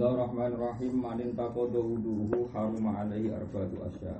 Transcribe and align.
Bismillahirrahmanirrahim. 0.00 0.96
Manin 0.96 1.36
takodo 1.36 1.84
wuduhu 1.84 2.48
haruma 2.56 3.04
alaihi 3.04 3.36
arba'atu 3.36 3.84
asya. 3.84 4.16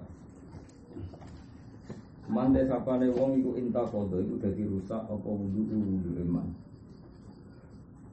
Man 2.28 2.52
desapane 2.52 3.08
wong 3.08 3.40
iku 3.40 3.56
intakodo 3.56 4.20
iku 4.20 4.36
dadi 4.44 4.68
rusak 4.68 5.08
apa 5.08 5.24
wudu 5.24 5.72
wudu 5.72 6.20
iman 6.20 6.52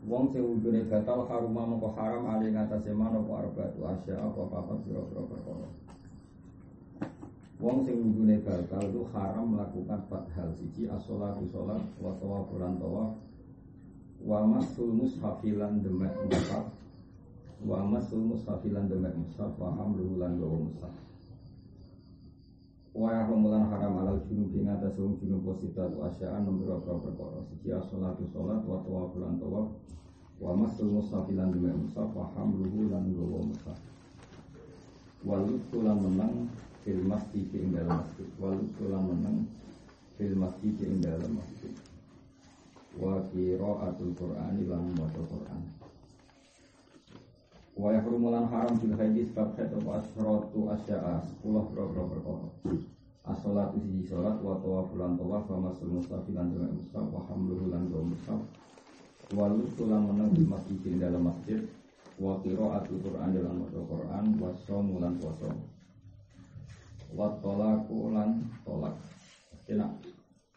Wong 0.08 0.32
sing 0.32 0.48
wudune 0.48 0.88
batal 0.88 1.28
haruma 1.28 1.68
mengko 1.68 1.92
haram 2.00 2.32
alaihi 2.32 2.56
ngatasé 2.56 2.96
man 2.96 3.20
apa 3.20 3.32
arba'atu 3.36 3.84
asya 3.84 4.16
apa 4.16 4.42
papat 4.48 4.78
pira-pira 4.88 5.28
perkara. 5.28 5.68
Wong 7.60 7.84
sing 7.84 8.00
wudune 8.00 8.40
batal 8.48 8.88
itu 8.88 9.04
haram 9.12 9.44
melakukan 9.44 10.08
empat 10.08 10.24
hal 10.40 10.56
siji 10.56 10.88
as-sholatu 10.88 11.44
sholat 11.52 11.84
wa 12.00 12.16
tawafulan 12.16 12.80
tawaf 12.80 13.12
wa 14.24 14.56
masul 14.56 14.96
mushafilan 14.96 15.84
demek 15.84 16.16
mushaf 16.32 16.87
wa 17.66 17.82
masul 17.82 18.22
mushafilan 18.22 18.86
demek 18.86 19.18
mushaf 19.18 19.54
wa 19.58 19.74
hamluhu 19.74 20.22
lan 20.22 20.38
gawa 20.38 20.58
mushaf 20.62 20.94
wa 22.98 23.14
yahmulan 23.14 23.66
haram 23.70 24.02
alal 24.02 24.22
junub 24.26 24.54
ing 24.58 24.70
atas 24.70 24.98
wong 24.98 25.18
junub 25.22 25.46
posita 25.46 25.86
tu 25.90 26.02
asyaan 26.02 26.50
nomor 26.50 26.82
berapa 26.82 26.98
perkara. 26.98 27.46
Siji 27.46 27.70
as-sholatu 27.70 28.26
sholat 28.34 28.66
wa 28.66 28.82
tawafulan 28.82 29.38
tawaf. 29.38 29.70
Wa 30.42 30.58
masul 30.58 30.98
mushafilan 30.98 31.54
demek 31.54 31.78
mushaf 31.78 32.10
wa 32.14 32.26
hamluhu 32.34 32.90
lan 32.90 33.06
gawa 33.14 33.42
mushaf 33.46 33.78
walut 35.26 35.62
tulan 35.74 35.98
menang 35.98 36.48
fil 36.86 37.02
masjid 37.04 37.46
ing 37.54 37.74
dalam 37.74 38.00
masjid. 38.02 38.28
Walut 38.38 38.70
tulan 38.78 39.02
menang 39.02 39.38
fil 40.18 40.34
masjid 40.38 40.76
ing 40.82 41.02
dalam 41.02 41.32
masjid. 41.38 41.74
Wa 42.98 43.22
qiraatul 43.30 44.14
qur'ani 44.18 44.66
lan 44.66 44.90
maca 44.98 45.22
Qur'an 45.22 45.62
wa 47.78 47.94
yahrumulan 47.94 48.50
haram 48.50 48.74
fil 48.82 48.98
haidis 48.98 49.30
bab 49.38 49.54
haid 49.54 49.70
apa 49.70 50.02
asyratu 50.02 50.60
asya'a 50.74 51.22
sepuluh 51.30 51.70
pro-pro 51.70 52.10
perkara. 52.10 52.50
As-salatu 53.28 53.78
siji 53.86 54.10
salat 54.10 54.42
wa 54.42 54.58
tawafulan 54.58 55.14
tawaf 55.14 55.46
wa 55.46 55.70
masul 55.70 55.94
mustafilan 55.94 56.50
dengan 56.50 56.74
mustaf 56.74 57.06
wa 57.14 57.22
hamluhu 57.30 57.70
lan 57.70 57.86
gawa 57.94 58.04
mustaf 58.10 58.40
wa 59.36 59.46
lutulan 59.52 60.02
menang 60.10 60.32
di 60.34 60.44
masjid 60.50 60.98
dalam 60.98 61.30
masjid. 61.30 61.62
Wa 62.18 62.42
qiraatul 62.42 62.98
qur'an 62.98 63.30
dalam 63.30 63.62
maca 63.62 63.78
Qur'an. 63.78 64.26
Wa 64.42 64.50
shaum 64.66 64.98
lan 64.98 65.22
puasa 65.22 65.54
wa 67.14 67.30
talaku 67.40 68.10
lan 68.10 68.42
tolak. 68.66 68.98
Enak. 69.70 69.92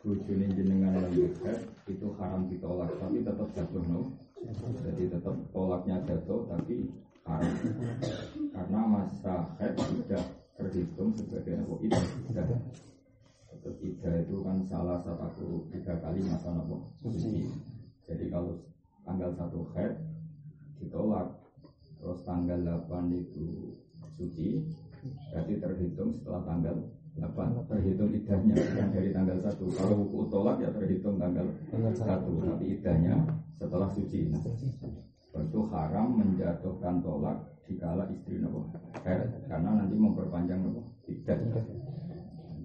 Bojone 0.01 0.49
jenengan 0.57 0.97
yang 1.13 1.37
head 1.45 1.61
itu 1.85 2.09
haram 2.17 2.49
ditolak 2.49 2.89
tapi 2.97 3.21
tetap 3.21 3.45
jatuh 3.53 3.85
no? 3.85 4.17
Jadi 4.81 5.13
tetap 5.13 5.37
tolaknya 5.53 6.01
jatuh 6.09 6.49
tapi 6.49 6.89
haram 7.31 7.55
karena 8.51 8.81
masa 8.91 9.35
head 9.63 9.75
tidak 9.79 10.25
terhitung 10.59 11.11
sebagai 11.15 11.63
apa 11.63 11.75
idah. 11.87 12.05
Tetap 13.51 13.75
idah 13.79 14.15
itu 14.27 14.37
kan 14.43 14.59
salah 14.67 14.99
satu 15.07 15.65
tiga 15.71 15.95
kali 16.03 16.21
masa 16.27 16.51
nopo 16.51 16.91
suci. 16.99 17.47
Jadi 18.11 18.27
kalau 18.27 18.59
tanggal 19.07 19.31
satu 19.39 19.63
head 19.79 19.95
ditolak 20.81 21.29
terus 22.01 22.21
tanggal 22.25 22.57
8 22.89 23.13
itu 23.13 23.77
suci 24.17 24.65
berarti 25.33 25.55
terhitung 25.61 26.17
setelah 26.17 26.41
tanggal 26.49 26.77
8 27.21 27.69
terhitung 27.69 28.11
idahnya 28.17 28.57
bukan 28.57 28.89
dari 28.97 29.11
tanggal 29.13 29.37
1 29.37 29.77
kalau 29.77 29.95
hukum 30.05 30.25
tolak 30.33 30.57
ya 30.65 30.73
terhitung 30.73 31.21
tanggal 31.21 31.45
1 31.69 32.01
tapi 32.01 32.65
idahnya 32.81 33.15
setelah 33.61 33.89
suci. 33.93 34.33
Nah, 34.33 34.41
itu 35.31 35.61
haram 35.71 36.19
menjatuhkan 36.19 36.99
tolak 37.07 37.39
dikala 37.71 38.11
istri 38.11 38.43
nopo. 38.43 38.67
Karena 39.47 39.71
nanti 39.79 39.95
memperpanjang 39.95 40.59
nopo. 40.59 40.91
Idah 41.07 41.39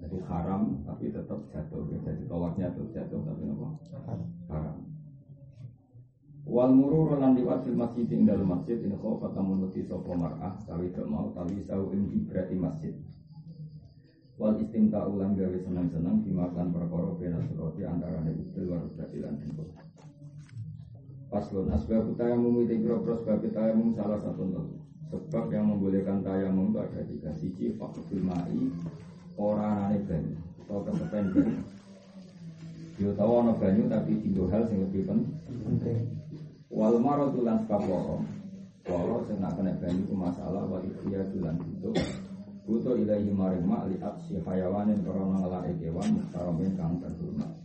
jadi 0.06 0.18
haram 0.26 0.82
tapi 0.86 1.10
tetap 1.10 1.38
jatuh. 1.50 1.82
Jadi 1.90 2.26
tolaknya 2.26 2.74
tetap 2.74 2.90
jatuh 2.90 3.20
tapi 3.22 3.42
nopo. 3.46 3.78
Haram. 4.50 4.86
Wal 6.46 6.70
murur 6.70 7.18
lan 7.18 7.34
liwat 7.34 7.66
fil 7.66 7.74
masjid 7.74 8.06
ing 8.06 8.22
dalam 8.22 8.46
masjid 8.46 8.78
in 8.78 8.94
khofa 8.94 9.34
tamun 9.34 9.66
nuti 9.66 9.82
sapa 9.82 10.14
mar'ah 10.14 10.54
sawi 10.62 10.94
gak 10.94 11.10
mau 11.10 11.34
tawi 11.34 11.58
sau 11.66 11.90
ing 11.90 12.06
ibrati 12.14 12.54
masjid. 12.54 12.94
Wal 14.38 14.54
istimta 14.62 15.02
ulang 15.10 15.34
gawe 15.34 15.58
seneng-seneng 15.58 16.22
dimakan 16.22 16.70
perkara 16.70 17.10
bena 17.18 17.42
surati 17.50 17.82
antara 17.82 18.22
ibil 18.30 18.62
wa 18.70 18.78
rubati 18.78 19.18
lan 19.18 19.34
tingkul. 19.42 19.66
Paslon 21.26 21.66
asbab 21.74 22.14
tayamum 22.14 22.62
itu 22.62 22.86
biro 22.86 23.02
sebab 23.02 23.42
tayamum 23.50 23.92
salah 23.98 24.22
satu 24.22 24.46
sebab 25.10 25.44
yang 25.54 25.70
membolehkan 25.70 26.22
tayamum 26.22 26.70
itu 26.70 26.78
ada 26.82 27.00
tiga 27.06 27.30
siji 27.38 27.74
fakul 27.78 28.22
mai 28.22 28.70
orang 29.38 29.90
aneh 29.90 30.00
banyu 30.06 30.36
atau 30.66 30.82
kesepen 30.86 31.24
banyu. 31.34 31.62
Yo 32.96 33.10
tahu 33.14 33.32
ana 33.42 33.52
banyu 33.54 33.86
tapi 33.86 34.18
tiga 34.22 34.44
hal 34.54 34.62
yang 34.70 34.80
lebih 34.88 35.02
penting. 35.66 36.00
Wal 36.70 36.98
maradu 36.98 37.42
lan 37.42 37.62
sebab 37.66 37.82
loro. 37.86 38.18
Loro 38.86 39.16
sing 39.26 39.38
nak 39.42 39.58
kena 39.58 39.74
banyu 39.78 40.02
ku 40.06 40.14
masalah 40.14 40.62
wa 40.66 40.78
iya 40.82 41.22
lan 41.42 41.56
itu. 41.58 41.90
Butuh 42.66 42.98
ilahi 42.98 43.30
maring 43.30 43.66
mak 43.66 43.86
li 43.86 43.98
aksi 44.02 44.42
hayawanin 44.42 45.02
korona 45.06 45.38
ngelake 45.38 45.74
kewan 45.78 46.18
muhtaromin 46.18 46.74
kang 46.74 46.98
terhormat. 46.98 47.55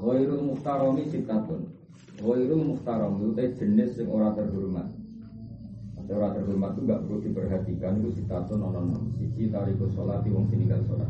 Ghairul 0.00 0.42
muhtaromi 0.48 1.04
sitatun. 1.12 1.68
Ghairul 2.16 2.64
muhtarom 2.72 3.20
itu 3.20 3.60
jenis 3.60 4.00
yang 4.00 4.08
ora 4.08 4.32
terhormat. 4.32 4.88
Ora 6.10 6.34
terhormat 6.34 6.74
itu 6.74 6.80
gak 6.90 7.00
perlu 7.06 7.18
diperhatikan 7.22 7.92
itu 8.02 8.08
sitatun 8.18 8.64
ono 8.64 8.80
ono. 8.80 8.98
Siji 9.20 9.52
tariku 9.52 9.86
sholat 9.92 10.24
wong 10.26 10.48
sininggal 10.48 10.80
sholat. 10.88 11.06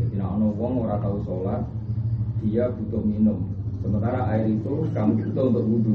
Jadi 0.00 0.16
nak 0.16 0.34
ono 0.40 0.48
wong 0.56 0.82
ora 0.88 0.96
tahu 0.98 1.22
sholat, 1.22 1.62
dia 2.42 2.72
butuh 2.72 3.04
minum. 3.04 3.38
Sementara 3.84 4.32
air 4.32 4.48
itu 4.48 4.88
kamu 4.96 5.28
butuh 5.28 5.44
untuk 5.52 5.64
wudhu, 5.68 5.94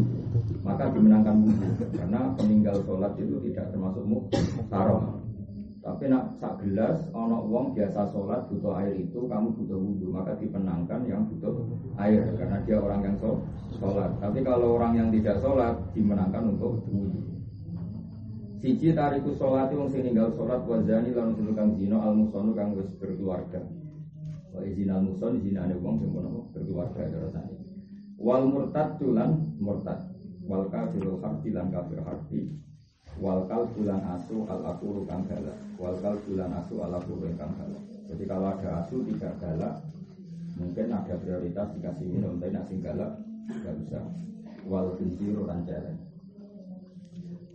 maka 0.61 0.94
dimenangkan 0.94 1.41
wudhu 1.41 1.67
karena 1.97 2.22
peninggal 2.38 2.78
sholat 2.85 3.17
itu 3.17 3.35
tidak 3.49 3.73
termasuk 3.73 4.05
muhtarom. 4.05 5.19
Tapi 5.79 6.12
nak 6.12 6.35
sak 6.44 6.59
gelas, 6.59 7.07
ono 7.16 7.40
wong 7.47 7.72
biasa 7.72 8.12
sholat 8.12 8.51
butuh 8.51 8.75
air 8.84 9.00
itu, 9.00 9.31
kamu 9.31 9.56
butuh 9.56 9.79
wudhu, 9.79 10.12
maka 10.12 10.35
dipenangkan 10.35 11.07
yang 11.07 11.23
butuh 11.31 11.56
air 11.95 12.35
karena 12.35 12.59
dia 12.67 12.78
orang 12.84 13.01
yang 13.07 13.16
sholat. 13.79 14.12
Tapi 14.19 14.44
kalau 14.44 14.75
orang 14.75 15.00
yang 15.00 15.07
tidak 15.07 15.40
sholat, 15.40 15.79
dimenangkan 15.95 16.51
untuk 16.51 16.84
wudhu. 16.91 17.29
Siji 18.59 18.91
tariku 18.91 19.31
sholat 19.40 19.72
wong 19.72 19.88
sing 19.88 20.03
ninggal 20.03 20.35
sholat 20.35 20.67
wazani 20.67 21.16
lan 21.16 21.31
kang 21.56 21.79
zina 21.79 21.96
al 21.96 22.11
musonu 22.11 22.51
kang 22.51 22.75
wis 22.75 22.91
berkeluarga. 23.00 23.63
Wa 24.51 24.59
izin 24.67 24.91
al 24.91 25.00
muson 25.07 25.40
zinane 25.40 25.79
wong 25.79 26.03
sing 26.03 26.11
berkeluarga 26.51 27.07
terusane. 27.07 27.56
Wal 28.19 28.51
murtad 28.51 29.00
tulan 29.00 29.56
murtad. 29.63 30.11
Wal 30.44 30.67
kafirul 30.67 31.23
harbi 31.23 31.56
lan 31.56 31.72
kafir 31.72 32.03
harbi. 32.03 32.51
Wal 33.19 33.44
kalbulan 33.52 34.00
asu 34.16 34.47
al 34.47 34.63
akuru 34.63 35.03
kang 35.03 35.28
galak. 35.28 35.59
Wal 35.75 36.00
kalbulan 36.00 36.56
asu 36.56 36.80
al 36.80 36.96
akuru 36.96 37.28
kang 37.35 37.52
galak. 37.59 37.84
Jadi 38.07 38.24
kalau 38.24 38.56
ada 38.56 38.69
asu 38.81 39.03
tidak 39.03 39.35
galak, 39.44 39.75
mungkin 40.56 40.88
ada 40.90 41.13
prioritas 41.19 41.68
dikasih 41.75 42.08
minum, 42.08 42.40
tapi 42.40 42.55
nak 42.55 42.66
sing 42.72 42.79
galak 42.79 43.11
nggak 43.52 43.76
bisa. 43.84 43.99
Wal 44.64 44.96
kinjiru 44.96 45.43
lan 45.43 45.67
jalan. 45.67 45.99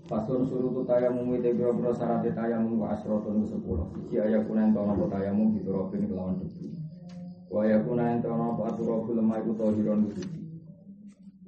Pasun 0.05 0.45
suruh 0.45 0.69
tu 0.69 0.85
tayamum 0.85 1.33
itu 1.33 1.57
biro 1.57 1.97
syarat 1.97 2.29
tayamum 2.29 2.77
wa 2.85 2.93
asrotun 2.93 3.49
sepuluh. 3.49 3.89
Siji 3.97 4.21
ayat 4.21 4.45
kunen 4.45 4.77
tono 4.77 4.93
po 5.01 5.09
tayamum 5.09 5.57
itu 5.57 5.73
robin 5.73 6.05
kelawan 6.05 6.37
debu. 6.45 6.77
Wa 7.49 7.65
ayat 7.65 7.89
kunen 7.89 8.21
tono 8.21 8.53
po 8.53 8.69
aturobu 8.69 9.17
lemah 9.17 9.41
itu 9.41 9.57
tohiron 9.57 10.13
suci. 10.13 10.45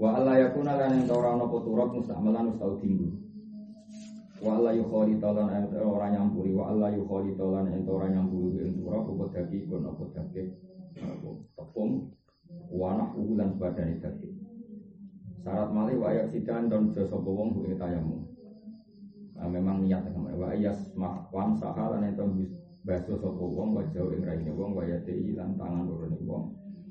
Wa 0.00 0.16
alla 0.16 0.40
yakuna 0.40 0.76
lan 0.76 1.04
ing 1.04 1.08
ora 1.08 1.36
ana 1.36 1.44
apa 1.44 1.56
turab 1.64 1.88
mustamalan 1.92 2.52
ustau 2.56 2.80
tinggu. 2.80 3.25
Wa 4.36 4.60
alla 4.60 4.70
yukhali 4.76 5.16
talan 5.16 5.72
ora 5.72 6.12
nyampuri 6.12 6.52
wa 6.52 6.68
alla 6.68 6.92
yukhali 6.92 7.32
talan 7.40 7.72
ing 7.72 7.88
ora 7.88 8.06
nyampuri 8.12 8.68
ing 8.68 8.76
turab 8.76 9.08
apa 9.08 9.24
dadi 9.32 9.64
kon 9.64 9.88
apa 9.88 10.04
dadi 10.12 10.44
tepung 11.56 12.12
wa 12.68 12.90
nahu 13.00 13.32
lan 13.36 13.56
badane 13.56 13.96
dadi. 13.96 14.28
Syarat 15.40 15.70
malih 15.72 15.96
wa 16.02 16.12
ayak 16.12 16.28
sidan 16.28 16.68
dan 16.68 16.92
jasa 16.92 17.16
wong 17.16 17.64
ing 17.64 17.80
tayamu. 17.80 18.28
Nah, 19.36 19.48
memang 19.52 19.84
niat 19.84 20.04
sama 20.12 20.32
wa 20.32 20.48
ayas 20.52 20.78
wan 21.32 21.56
sahalan 21.56 22.08
ento 22.08 22.24
baso 22.86 23.18
sapa 23.18 23.44
wong 23.44 23.72
wajah 23.72 24.04
ing 24.14 24.22
raine 24.24 24.52
wong 24.52 24.76
wa 24.76 24.84
yati 24.84 25.32
lan 25.32 25.56
tangan 25.56 25.88
lorone 25.88 26.18
wong. 26.24 26.44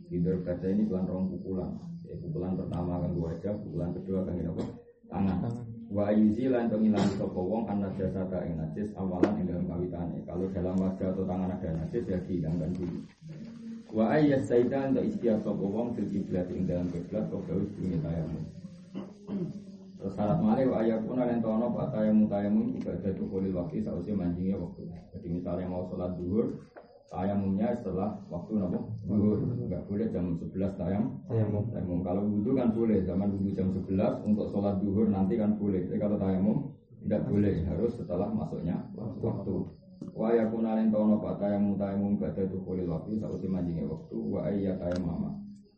Tidur 0.10 0.42
kata 0.46 0.70
ini 0.70 0.86
pelan 0.86 1.10
rong 1.10 1.34
pukulan 1.34 1.72
ya, 2.06 2.14
pukulan 2.22 2.54
pertama 2.54 3.02
kan 3.02 3.14
wajah, 3.18 3.54
pukulan 3.58 3.90
kedua 3.98 4.22
kan 4.26 4.38
apa? 4.38 4.64
Tangan. 5.10 5.75
Wa 5.96 6.12
yuzi 6.12 6.52
lan 6.52 6.68
to 6.68 6.76
ngilangi 6.76 7.16
sapa 7.16 7.40
wong 7.40 7.72
ana 7.72 7.88
jasa 7.96 8.28
ta 8.28 8.44
ing 8.44 8.60
najis 8.60 8.92
awalan 9.00 9.40
ing 9.40 9.48
dalam 9.48 9.64
kawitane. 9.64 10.20
Kalau 10.28 10.52
dalam 10.52 10.76
wajah 10.76 11.08
atau 11.16 11.24
tangan 11.24 11.56
ada 11.56 11.70
najis 11.72 12.04
ya 12.04 12.20
dihilangkan 12.20 12.76
dulu. 12.76 13.00
Wa 13.96 14.20
ayyas 14.20 14.44
saidan 14.52 14.92
ta 14.92 15.00
istiak 15.00 15.40
sapa 15.40 15.64
wong 15.64 15.96
fil 15.96 16.12
kiblat 16.12 16.52
ing 16.52 16.68
dalam 16.68 16.92
kiblat 16.92 17.32
kok 17.32 17.48
gawe 17.48 17.64
dunge 17.64 17.98
tayamum. 18.04 18.44
Terus 19.96 20.14
syarat 20.20 20.40
malih 20.44 20.68
wa 20.68 20.84
ayakuna 20.84 21.24
lan 21.32 21.40
tono 21.40 21.72
pak 21.72 21.88
tayamum 21.96 22.28
tayamum 22.28 22.76
ibadah 22.76 23.12
tu 23.16 23.24
kulil 23.32 23.56
waktu 23.56 23.80
sausnya 23.80 24.20
mancingnya 24.20 24.60
waktu. 24.60 24.92
Jadi 25.16 25.28
misalnya 25.32 25.72
mau 25.72 25.88
sholat 25.88 26.12
duhur, 26.20 26.60
tayamumnya 27.10 27.74
setelah 27.78 28.18
waktu 28.28 28.52
nopo 28.58 28.80
duhur. 29.06 29.40
Enggak 29.56 29.86
boleh 29.86 30.08
jam 30.10 30.26
11 30.38 30.80
tayam. 30.80 31.04
Tayamum. 31.30 31.64
Tayamum 31.70 32.00
kalau 32.02 32.22
wudhu 32.26 32.52
kan 32.58 32.70
boleh, 32.74 33.06
zaman 33.06 33.30
wudhu 33.38 33.52
jam 33.54 33.70
11 33.70 34.26
untuk 34.26 34.48
sholat 34.50 34.76
duhur 34.82 35.08
nanti 35.10 35.38
kan 35.38 35.54
boleh. 35.56 35.86
Tapi 35.86 35.98
kalau 36.02 36.18
tayamum 36.18 36.58
tidak 37.06 37.22
boleh, 37.30 37.56
harus 37.70 37.92
setelah 37.94 38.30
masuknya 38.34 38.82
waktu. 39.22 39.56
Wa 40.12 40.34
yakuna 40.36 40.76
lan 40.76 40.92
tono 40.92 41.22
pak 41.24 41.40
tayamum 41.40 41.80
tayamum 41.80 42.20
kulil 42.20 42.88
waktu 42.90 43.22
sausnya 43.22 43.48
mancingnya 43.48 43.86
waktu. 43.88 44.18
Wa 44.18 44.40
ayya 44.50 44.74
tayamama. 44.82 45.32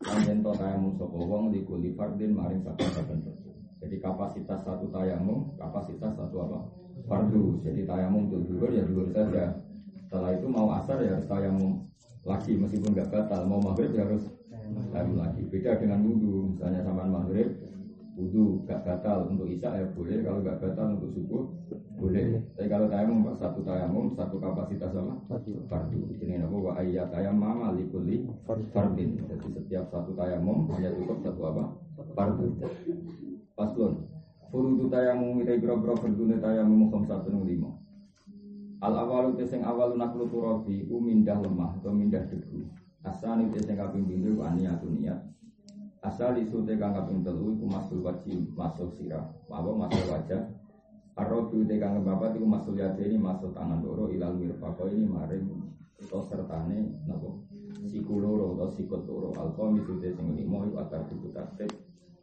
Lan 0.08 0.20
yen 0.26 0.40
to 0.42 0.52
tayamum 0.56 0.94
sapa 0.96 1.18
wong 1.18 1.52
likuli 1.52 1.94
fardin 1.94 2.32
maring 2.34 2.64
saben-saben. 2.64 3.20
Jadi 3.78 3.96
kapasitas 4.02 4.66
satu 4.66 4.90
tayamum, 4.90 5.54
kapasitas 5.54 6.10
satu 6.18 6.38
apa? 6.50 6.60
Fardu. 7.06 7.62
Jadi 7.62 7.86
tayamum 7.86 8.26
untuk 8.26 8.42
zuhur 8.50 8.74
ya 8.74 8.82
zuhur 8.90 9.06
saja. 9.14 9.54
Setelah 10.08 10.40
itu 10.40 10.48
mau 10.48 10.72
asar 10.72 11.04
ya 11.04 11.20
harus 11.20 11.28
tayamum 11.28 11.84
lagi 12.24 12.56
meskipun 12.56 12.96
nggak 12.96 13.12
batal. 13.12 13.44
Mau 13.44 13.60
maghrib 13.60 13.92
ya 13.92 14.08
harus 14.08 14.24
tayamum 14.96 15.20
lagi. 15.20 15.44
Beda 15.52 15.76
dengan 15.76 16.00
wudhu. 16.08 16.56
Misalnya 16.56 16.88
sama 16.88 17.04
maghrib, 17.04 17.60
wudhu 18.16 18.64
nggak 18.64 18.88
batal 18.88 19.28
untuk 19.28 19.52
isya 19.52 19.84
ya 19.84 19.86
boleh. 19.92 20.24
Kalau 20.24 20.40
nggak 20.40 20.64
batal 20.64 20.88
untuk 20.96 21.12
subuh 21.12 21.44
boleh. 22.00 22.40
Tapi 22.56 22.68
kalau 22.72 22.88
tayamum 22.88 23.28
Pak, 23.28 23.36
satu 23.36 23.60
tayamum 23.68 24.16
satu 24.16 24.36
kapasitas 24.40 24.96
apa? 24.96 25.14
Fardu. 25.68 26.00
Ini 26.24 26.40
apa? 26.40 26.56
Wa 26.56 26.72
ayyat 26.80 27.12
tayamum 27.12 27.76
likulli 27.76 28.24
fardin. 28.48 29.20
Jadi 29.28 29.48
setiap 29.60 29.92
satu 29.92 30.16
tayamum 30.16 30.72
hanya 30.72 30.96
cukup 30.96 31.20
satu 31.20 31.42
apa? 31.52 31.64
Fardu. 32.16 32.56
Paslon. 33.60 34.08
Furudu 34.48 34.88
tayamum 34.88 35.44
ila 35.44 35.54
biro-biro 35.60 36.00
berdune 36.00 36.40
tayamum 36.40 36.88
khamsatun 36.88 37.44
lima. 37.44 37.76
Al 38.78 38.94
awalu 38.94 39.34
te 39.38 39.44
sing 39.50 39.66
awalu 39.66 39.98
naklu 39.98 40.30
turabi 40.30 40.86
ku 40.86 41.02
mindah 41.02 41.38
lemah 41.42 41.78
atau 41.82 41.90
mindah 41.90 42.22
debu. 42.30 42.62
Asal 43.02 43.42
te 43.50 43.60
sing 43.66 43.74
kaping 43.74 44.06
pindho 44.06 44.38
ku 44.38 44.42
aniyatun 44.46 45.02
niat. 45.02 45.20
Asal 46.06 46.38
isu 46.38 46.62
te 46.62 46.78
kaping 46.78 47.26
telu 47.26 47.58
iku 47.58 47.66
masul 47.66 48.06
wajib 48.06 48.54
masuk 48.54 48.94
sirah. 48.94 49.26
Apa 49.50 49.70
masuk 49.74 50.06
wajah. 50.14 50.42
Arrobu 51.18 51.66
te 51.66 51.82
kang 51.82 52.06
bapak 52.06 52.38
iku 52.38 52.46
masul 52.46 52.78
yadeni 52.78 53.18
masuk 53.18 53.50
tangan 53.58 53.82
loro 53.82 54.14
ilal 54.14 54.38
mirfaqo 54.38 54.86
ini 54.86 55.10
maring 55.10 55.50
atau 55.98 56.22
sertane 56.22 56.94
napa 57.10 57.34
siku 57.90 58.22
loro 58.22 58.54
atau 58.54 58.70
sikut 58.70 59.02
loro 59.10 59.34
alkohol 59.34 59.74
itu 59.82 59.98
te 59.98 60.14
sing 60.14 60.38
limo 60.38 60.62
akar 60.78 61.10
buku 61.10 61.34
tartib 61.34 61.74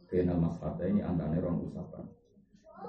Benal 0.05 0.37
maskata 0.37 0.85
ini 0.85 1.01
antara 1.01 1.41
rong 1.41 1.65
usapan. 1.65 2.05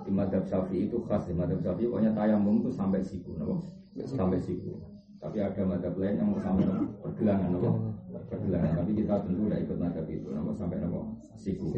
Di 0.07 0.11
madhab 0.15 0.47
syafi'i 0.47 0.87
itu 0.87 1.03
khas 1.03 1.27
di 1.27 1.35
madhab 1.35 1.59
syafi'i 1.59 1.91
pokoknya 1.91 2.15
tayamum 2.15 2.63
itu 2.63 2.71
sampai 2.71 3.03
siku, 3.03 3.35
no? 3.35 3.59
sampai 4.07 4.39
siku. 4.39 4.79
Tapi 5.19 5.43
ada 5.43 5.63
madhab 5.67 5.97
lain 5.99 6.21
yang 6.21 6.31
sampai 6.39 6.67
pergelangan, 7.03 7.51
no? 7.51 7.95
pergelangan. 8.31 8.85
Tapi 8.85 8.91
kita 8.95 9.15
tentu 9.27 9.51
tidak 9.51 9.61
ikut 9.67 9.77
madhab 9.83 10.07
itu, 10.07 10.29
no? 10.31 10.55
sampai 10.55 10.79
no? 10.79 11.19
siku. 11.35 11.75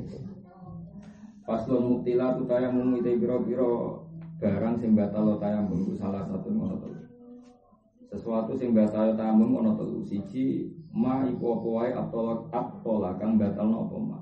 Paslon 1.49 1.81
muktila 1.81 2.37
tu 2.37 2.45
tayamum 2.45 3.01
itu 3.01 3.17
biro-biro 3.17 4.05
barang 4.37 4.77
sing 4.77 4.93
batal 4.93 5.41
tayamum 5.41 5.81
itu 5.81 5.97
salah 5.97 6.21
satu 6.29 6.53
ngono. 6.53 6.77
Sesuatu 8.13 8.53
sing 8.53 8.77
batal 8.77 9.17
tayamum 9.17 9.57
ngono 9.57 9.73
telu. 9.73 10.05
Siji 10.05 10.69
ma 10.93 11.25
iku 11.25 11.57
apa 11.57 11.69
wae 11.73 11.91
atolak 11.97 12.53
atola 12.53 13.17
kang 13.17 13.41
batal 13.41 13.65
apa 13.65 13.97
ma. 13.97 14.19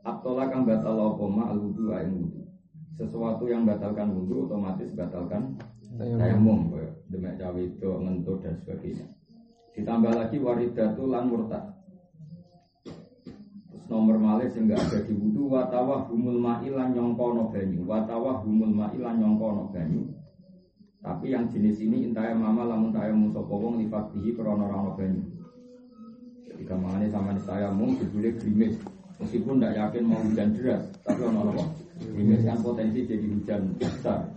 Atola 0.00 0.48
kang 0.48 0.64
batal 0.64 0.96
apa 0.96 1.24
ma 1.28 1.52
al 1.52 1.60
wudu 1.60 1.92
wudu. 1.92 2.45
Sesuatu 2.96 3.44
yang 3.44 3.68
batalkan 3.68 4.08
wudu 4.16 4.48
otomatis 4.48 4.88
batalkan 4.96 5.52
tayamum 6.00 6.72
demek 7.12 7.36
cawe 7.36 7.60
itu 7.60 7.88
ngentut 7.92 8.40
dan 8.40 8.56
sebagainya. 8.64 9.06
Ditambah 9.76 10.12
lagi 10.16 10.40
waridatu 10.40 11.04
lan 11.04 11.28
murtad. 11.28 11.76
Terus 13.68 13.84
nomor 13.92 14.16
malih 14.16 14.48
sing 14.48 14.64
enggak 14.64 14.88
ada 14.88 14.98
di 15.04 15.12
wudu 15.12 15.52
watawah 15.52 16.08
humul 16.08 16.40
ma'ilan 16.40 16.96
nyongkono 16.96 17.52
banyu. 17.52 17.84
Watawah 17.84 18.40
humul 18.40 18.72
ma'ilan 18.72 19.20
nyongkono 19.20 19.68
banyu. 19.76 20.08
Tapi 21.04 21.36
yang 21.36 21.52
jenis 21.52 21.76
ini 21.84 22.08
intaya 22.08 22.32
mama 22.32 22.64
lamun 22.64 22.96
tayamum 22.96 23.28
sapa 23.28 23.52
wong 23.52 23.76
lifatihi 23.84 24.32
krana 24.32 24.72
ora 24.72 24.96
banyu. 24.96 25.20
Jadi 26.48 26.64
kamane 26.64 27.12
sama 27.12 27.36
tayamum 27.44 27.92
dibule 28.00 28.32
grimis. 28.40 28.80
Meskipun 29.20 29.60
tidak 29.60 29.76
yakin 29.80 30.04
mau 30.04 30.20
hujan 30.20 30.52
deras, 30.52 30.92
tapi 31.00 31.24
ono 31.24 31.48
apa? 31.48 31.64
Kan 31.96 32.58
potensi 32.60 33.08
jadi 33.08 33.26
hujan 33.26 33.72
besar. 33.80 34.28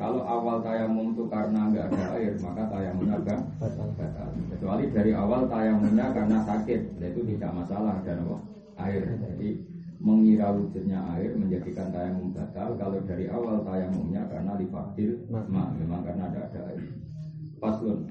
Kalau 0.00 0.24
awal 0.24 0.64
tayamum 0.64 1.12
itu 1.12 1.28
karena 1.28 1.68
nggak 1.68 1.92
ada 1.92 2.04
air, 2.16 2.32
maka 2.40 2.64
tayamumnya 2.72 3.20
agak 3.20 3.40
batal. 3.60 4.28
Kecuali 4.48 4.84
dari 4.88 5.12
awal 5.12 5.44
tayamumnya 5.44 6.08
karena 6.16 6.40
sakit, 6.48 6.96
nah 6.96 7.08
itu 7.12 7.20
tidak 7.36 7.52
masalah 7.52 8.00
ada 8.00 8.16
apa? 8.16 8.36
Air. 8.80 9.04
Jadi 9.20 9.60
mengira 10.00 10.56
wujudnya 10.56 11.04
air 11.12 11.36
menjadikan 11.36 11.92
tayamum 11.92 12.32
batal. 12.32 12.80
Kalau 12.80 12.96
dari 13.04 13.28
awal 13.28 13.60
tayamumnya 13.60 14.24
karena 14.32 14.56
difadil, 14.56 15.20
ma, 15.28 15.68
memang 15.76 16.00
karena 16.00 16.32
ada 16.32 16.48
ada 16.48 16.60
air. 16.72 16.80
Paslun. 17.60 18.08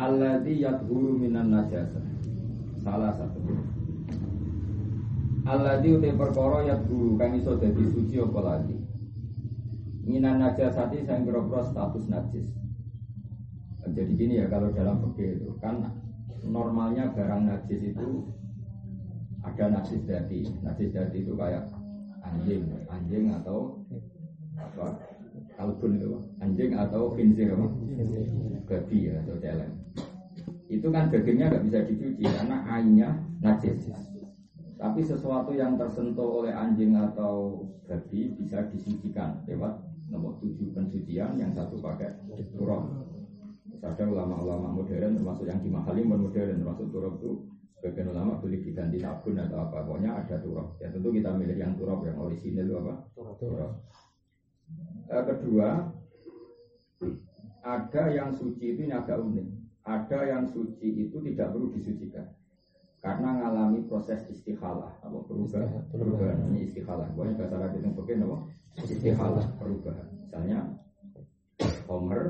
Alladhi 0.00 0.64
yadhuru 0.64 1.12
minan 1.12 1.52
najasa. 1.52 2.00
Salah 2.80 3.12
satu. 3.20 3.67
Alladhi 5.48 5.96
utai 5.96 6.12
perkara 6.12 6.60
yadhuru 6.60 7.16
kang 7.16 7.32
iso 7.32 7.56
dadi 7.56 7.80
suci 7.88 8.20
apa 8.20 8.40
lagi. 8.44 8.76
Minan 10.04 10.44
najasati 10.44 11.08
saya 11.08 11.24
kira 11.24 11.40
status 11.64 12.04
najis. 12.12 12.52
Jadi 13.88 14.12
gini 14.12 14.44
ya 14.44 14.52
kalau 14.52 14.68
dalam 14.76 15.00
fikih 15.00 15.40
itu 15.40 15.56
kan 15.56 15.88
normalnya 16.44 17.16
barang 17.16 17.48
najis 17.48 17.80
itu 17.80 18.28
ada 19.40 19.72
najis 19.72 20.04
dati. 20.04 20.44
Najis 20.60 20.92
dati 20.92 21.24
itu 21.24 21.32
kayak 21.32 21.64
anjing, 22.20 22.68
anjing 22.92 23.32
atau 23.32 23.80
apa? 24.60 25.00
Kalbun 25.56 25.96
itu, 25.96 26.12
anjing 26.44 26.76
atau 26.76 27.16
khinzir 27.16 27.56
apa? 27.56 27.72
Babi 28.68 28.98
ya 29.08 29.16
atau 29.24 29.36
celeng. 29.40 29.72
Itu 30.68 30.92
kan 30.92 31.08
dagingnya 31.08 31.48
nggak 31.48 31.64
bisa 31.64 31.78
dicuci 31.88 32.24
karena 32.28 32.56
ainnya 32.68 33.08
najis. 33.40 33.88
Tapi 34.78 35.02
sesuatu 35.02 35.50
yang 35.58 35.74
tersentuh 35.74 36.38
oleh 36.38 36.54
anjing 36.54 36.94
atau 36.94 37.66
babi 37.90 38.30
bisa 38.38 38.62
disucikan 38.70 39.42
lewat 39.50 39.74
nomor 40.06 40.38
tujuh 40.38 40.70
pensucian 40.70 41.34
yang 41.34 41.50
satu 41.50 41.82
pakai 41.82 42.14
turab. 42.54 42.86
Ada 43.82 44.06
ulama-ulama 44.06 44.78
modern 44.78 45.18
termasuk 45.18 45.50
yang 45.50 45.58
di 45.58 45.66
Mahali 45.66 46.06
modern 46.06 46.62
termasuk 46.62 46.94
turab 46.94 47.18
itu 47.18 47.42
sebagian 47.74 48.14
ulama 48.14 48.38
boleh 48.38 48.62
diganti 48.62 49.02
sabun 49.02 49.42
atau 49.42 49.66
apa 49.66 49.82
pokoknya 49.82 50.14
ada 50.14 50.38
turab. 50.38 50.78
Ya 50.78 50.94
tentu 50.94 51.10
kita 51.10 51.34
milih 51.34 51.58
yang 51.58 51.74
turab 51.74 52.06
yang 52.06 52.14
orisinil 52.22 52.70
itu 52.70 52.74
apa? 52.78 52.94
Turab. 53.34 53.82
Eh, 55.10 55.24
kedua 55.26 55.68
ada 57.66 58.04
yang 58.14 58.30
suci 58.30 58.78
itu 58.78 58.86
ini 58.86 58.94
agak 58.94 59.18
unik. 59.18 59.46
Ada 59.82 60.38
yang 60.38 60.44
suci 60.46 61.02
itu 61.02 61.18
tidak 61.18 61.50
perlu 61.50 61.66
disucikan 61.74 62.37
karena 62.98 63.28
mengalami 63.30 63.80
proses 63.86 64.26
istikhalah 64.26 64.98
apa 64.98 65.18
perubahan? 65.30 65.86
Perubahan. 65.94 66.36
Ini 66.50 66.66
istikhalah 66.66 67.06
pokoknya 67.14 67.38
bahasa 67.38 67.54
Arab 67.62 67.72
itu 67.78 67.88
pakai 67.94 68.14
apa? 68.18 68.38
Istikhalah 68.82 69.46
perubahan. 69.58 70.06
Misalnya 70.26 70.58
Homer. 71.86 72.22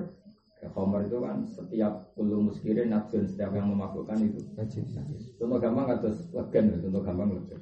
Homer 0.74 1.00
itu 1.06 1.16
kan 1.22 1.36
setiap 1.48 1.92
ulu 2.18 2.52
muskirin 2.52 2.92
nafsun 2.92 3.24
setiap 3.24 3.56
yang 3.56 3.72
memasukkan 3.72 4.18
itu. 4.20 4.40
Contoh 5.40 5.58
gampang 5.62 5.86
atau 5.96 6.12
legen 6.12 6.64
contoh 6.84 7.02
gampang 7.02 7.30
legen 7.32 7.60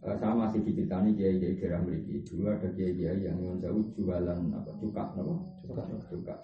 Uh, 0.00 0.16
sama 0.16 0.48
masih 0.48 0.64
diceritani 0.64 1.12
kiai 1.12 1.36
kiai 1.36 1.60
daerah 1.60 1.84
memiliki 1.84 2.24
dulu 2.32 2.48
ada 2.48 2.72
kiai 2.72 2.96
kiai 2.96 3.20
yang 3.20 3.36
jauh 3.60 3.84
jualan 3.92 4.48
apa 4.48 4.72
cuka 4.80 5.12
apa? 5.12 5.34
Cuka. 5.60 5.82
Cuka 6.08 6.34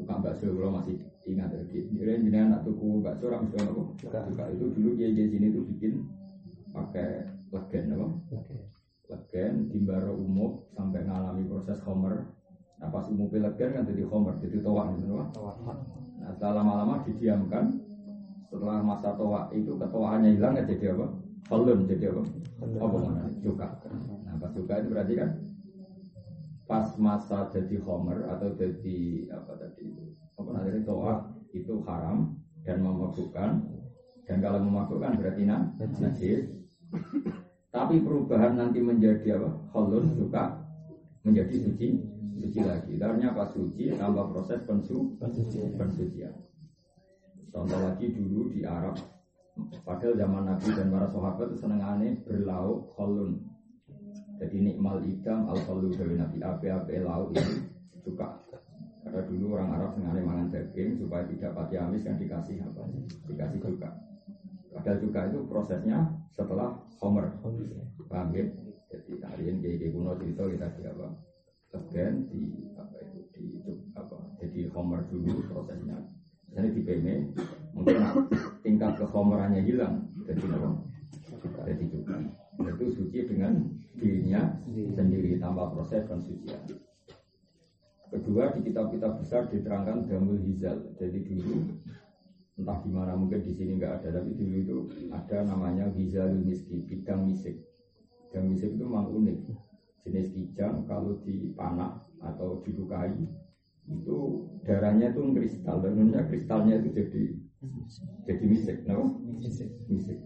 cuka 0.00 0.14
bakso 0.24 0.48
kalau 0.48 0.72
masih 0.80 0.96
ingat. 1.28 1.52
Ya 1.52 1.60
dia 1.68 2.14
ini 2.16 2.32
anak 2.32 2.64
tuku 2.64 3.04
bakso 3.04 3.28
orang 3.28 3.44
mesti 3.46 3.60
apa. 3.60 3.82
Cuka 4.00 4.44
itu 4.48 4.64
dulu 4.72 4.88
kiai 4.96 5.12
kiai 5.12 5.28
sini 5.28 5.52
tuh 5.52 5.62
bikin 5.68 5.92
pakai 6.72 7.28
legen 7.52 7.84
apa? 7.92 8.06
Legen. 9.12 9.52
Di 9.68 9.78
baro 9.84 10.16
umum 10.16 10.64
sampai 10.72 11.04
ngalami 11.04 11.44
proses 11.44 11.78
homer. 11.84 12.24
Nah 12.80 12.88
pas 12.88 13.04
umum 13.12 13.28
legen 13.28 13.70
kan 13.76 13.84
jadi 13.84 14.02
homer 14.08 14.34
jadi 14.40 14.64
toa 14.64 14.88
gitu 14.96 15.20
nah 16.20 16.36
setelah 16.36 16.60
lama-lama 16.60 17.00
didiamkan 17.08 17.80
setelah 18.52 18.84
masa 18.84 19.16
toa 19.16 19.48
itu 19.56 19.72
ketuaannya 19.72 20.36
hilang 20.36 20.52
ya 20.52 20.68
jadi 20.68 20.92
apa? 20.92 21.06
Falun 21.48 21.88
jadi 21.88 22.12
apa? 22.12 22.22
Apa 22.76 22.96
mana? 23.00 23.24
Cuka. 23.40 23.68
Nah 24.28 24.34
pas 24.36 24.52
cuka 24.52 24.74
itu 24.84 24.88
berarti 24.92 25.14
kan 25.16 25.28
pas 26.70 26.94
masa 27.02 27.50
jadi 27.50 27.82
homer 27.82 28.30
atau 28.30 28.54
jadi 28.54 29.26
apa 29.34 29.58
tadi 29.58 29.90
itu 29.90 30.14
apa 30.38 30.48
namanya 30.54 30.80
toa 30.86 31.14
itu 31.50 31.82
haram 31.82 32.38
dan 32.62 32.78
memabukkan 32.78 33.66
dan 34.22 34.38
kalau 34.38 34.62
memabukkan 34.62 35.18
berarti 35.18 35.42
nah, 35.50 35.74
najis 35.98 36.46
Tapi 37.70 38.02
perubahan 38.02 38.58
nanti 38.58 38.82
menjadi 38.82 39.38
apa? 39.38 39.50
Kholun 39.70 40.10
suka 40.18 40.58
menjadi 41.22 41.54
suci, 41.70 42.02
suci 42.34 42.60
lagi. 42.66 42.98
Karena 42.98 43.30
apa 43.30 43.46
suci 43.46 43.94
tambah 43.94 44.34
proses 44.34 44.66
pensu, 44.66 45.14
pensucian. 45.78 46.34
Contoh 47.50 47.78
lagi 47.82 48.10
dulu 48.14 48.50
di 48.50 48.62
Arab, 48.62 48.94
padahal 49.82 50.14
zaman 50.14 50.46
Nabi 50.46 50.68
dan 50.70 50.86
para 50.90 51.06
sahabat 51.10 51.50
itu 51.50 51.66
aneh 51.66 52.22
berlauk 52.22 52.94
kholun. 52.94 53.49
Jadi 54.40 54.56
nikmal 54.56 55.04
idam 55.04 55.52
al 55.52 55.60
kholu 55.68 55.92
dari 55.92 56.16
Nabi 56.16 56.40
api-api 56.40 57.04
lauk 57.04 57.36
itu 57.36 57.60
suka. 58.00 58.40
Karena 59.04 59.20
dulu 59.28 59.56
orang 59.56 59.70
Arab 59.76 59.90
seneng 59.92 60.16
aneh 60.16 60.24
mangan 60.24 60.48
daging 60.48 60.96
supaya 60.96 61.28
tidak 61.28 61.52
pati 61.52 61.76
amis 61.76 62.08
yang 62.08 62.16
dikasih 62.16 62.56
apa? 62.64 62.82
Dikasih 63.28 63.60
juga. 63.60 63.92
Padahal 64.72 64.98
juga 65.02 65.20
itu 65.28 65.38
prosesnya 65.44 65.98
setelah 66.32 66.72
Homer. 67.04 67.28
Paham 68.08 68.32
ya? 68.32 68.48
Jadi 68.90 69.20
kalian 69.20 69.60
kayak 69.60 69.92
kuno 69.92 70.16
cerita 70.16 70.42
kita 70.48 70.66
di 70.72 70.82
apa? 70.88 71.06
Tegen 71.70 72.12
di 72.32 72.40
apa 72.80 72.96
itu 72.96 73.20
di 73.36 73.44
apa? 73.92 74.16
Jadi 74.40 74.60
Homer 74.72 75.00
dulu 75.12 75.44
prosesnya. 75.52 76.00
Jadi 76.50 76.68
di 76.74 76.80
PM 76.82 77.30
mungkin 77.76 78.24
tingkat 78.64 78.96
kehomerannya 79.04 79.62
hilang. 79.68 80.08
Jadi 80.24 80.48
apa? 80.48 80.68
Jadi 81.68 81.84
juga. 81.92 82.16
Itu 82.68 82.86
suci 82.92 83.24
dengan 83.24 83.56
dirinya 83.96 84.60
sendiri 84.68 85.40
tanpa 85.40 85.72
proses 85.72 86.04
pensucian. 86.04 86.60
Kedua 88.10 88.50
di 88.52 88.66
kitab-kitab 88.66 89.22
besar 89.22 89.46
diterangkan 89.48 90.10
damul 90.10 90.42
hizal. 90.42 90.82
Jadi 90.98 91.22
dulu 91.24 91.62
entah 92.58 92.78
gimana 92.84 93.16
mungkin 93.16 93.40
di 93.40 93.52
sini 93.54 93.80
nggak 93.80 94.02
ada 94.04 94.20
tapi 94.20 94.36
dulu 94.36 94.54
itu 94.60 94.76
ada 95.08 95.46
namanya 95.46 95.88
hizalul 95.94 96.42
miski 96.42 96.82
bidang 96.84 97.24
misik. 97.24 97.56
Bidang 98.28 98.50
misik 98.50 98.74
itu 98.74 98.82
memang 98.84 99.08
unik. 99.08 99.38
Jenis 100.04 100.32
kijang 100.32 100.88
kalau 100.88 101.20
dipanak 101.22 102.02
atau 102.20 102.60
dilukai 102.64 103.12
itu 103.90 104.16
darahnya 104.64 105.12
itu 105.12 105.20
kristal 105.34 105.80
dan 105.82 106.12
kristalnya 106.28 106.80
itu 106.80 106.88
jadi 106.94 107.22
jadi 108.24 108.44
misik, 108.48 108.78
no? 108.88 109.20
Misik. 109.36 109.68
misik. 109.90 110.18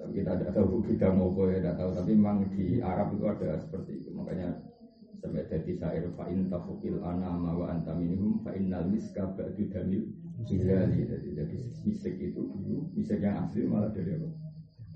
Tapi 0.00 0.12
kita 0.24 0.32
tidak 0.40 0.52
tahu 0.56 0.80
bidang 0.80 1.20
apa 1.20 1.42
ya, 1.52 1.56
tidak 1.60 1.76
tahu. 1.76 1.90
Tapi 1.92 2.10
memang 2.16 2.38
di 2.48 2.66
Arab 2.80 3.12
itu 3.12 3.24
ada 3.28 3.60
seperti 3.60 3.92
itu. 4.00 4.08
Makanya 4.16 4.48
sampai 5.20 5.44
jadi 5.52 5.72
syair 5.76 6.04
fa'in 6.16 6.48
tafukil 6.48 6.96
anama 7.04 7.52
wa 7.52 7.66
anta 7.68 7.92
minhum 7.92 8.40
fa'innal 8.40 8.88
miska 8.88 9.28
ba'du 9.36 9.68
damil 9.68 10.08
Hizali 10.40 11.04
jadi, 11.04 11.28
jadi 11.36 11.58
misik 11.84 12.16
itu 12.16 12.40
dulu 12.40 12.88
misik 12.96 13.20
yang 13.20 13.44
asli 13.44 13.68
malah 13.68 13.92
dari 13.92 14.16
apa? 14.16 14.28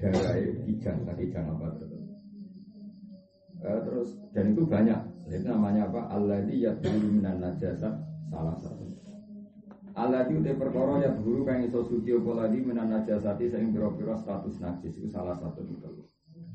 Darah 0.00 0.40
kijang 0.64 1.04
tadi 1.04 1.28
kijang 1.28 1.46
apa 1.52 1.66
terus 1.76 2.04
uh, 3.60 3.80
terus 3.84 4.10
dan 4.32 4.56
itu 4.56 4.64
banyak. 4.64 5.00
Itu 5.28 5.44
namanya 5.44 5.92
apa? 5.92 6.00
Allah 6.16 6.40
di 6.48 6.64
yadhuru 6.64 7.12
minan 7.12 7.44
najasa 7.44 7.92
salah 8.32 8.56
satu 8.64 8.88
Allah 9.94 10.26
di 10.26 10.34
udah 10.34 10.54
perkara 10.58 11.06
ya 11.06 11.14
guru 11.14 11.46
kang 11.46 11.62
iso 11.62 11.86
suci 11.86 12.10
apa 12.10 12.30
lagi 12.34 12.58
minan 12.58 12.90
najasati 12.90 13.46
sing 13.46 13.70
pira-pira 13.70 14.18
status 14.18 14.58
najis 14.58 14.98
itu 14.98 15.06
salah 15.06 15.38
satu 15.38 15.62
itu 15.62 16.10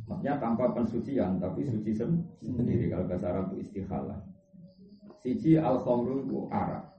Maksudnya 0.09 0.41
tanpa 0.41 0.73
pensucian, 0.73 1.37
tapi 1.37 1.69
suci 1.69 1.93
sendiri. 2.41 2.89
Kalau 2.89 3.05
bahasa 3.05 3.29
Arab 3.29 3.53
itu 3.53 3.69
istikhalah. 3.69 4.17
Siji 5.21 5.61
al 5.61 5.85
khomru 5.85 6.25
itu 6.25 6.49
arak. 6.49 6.89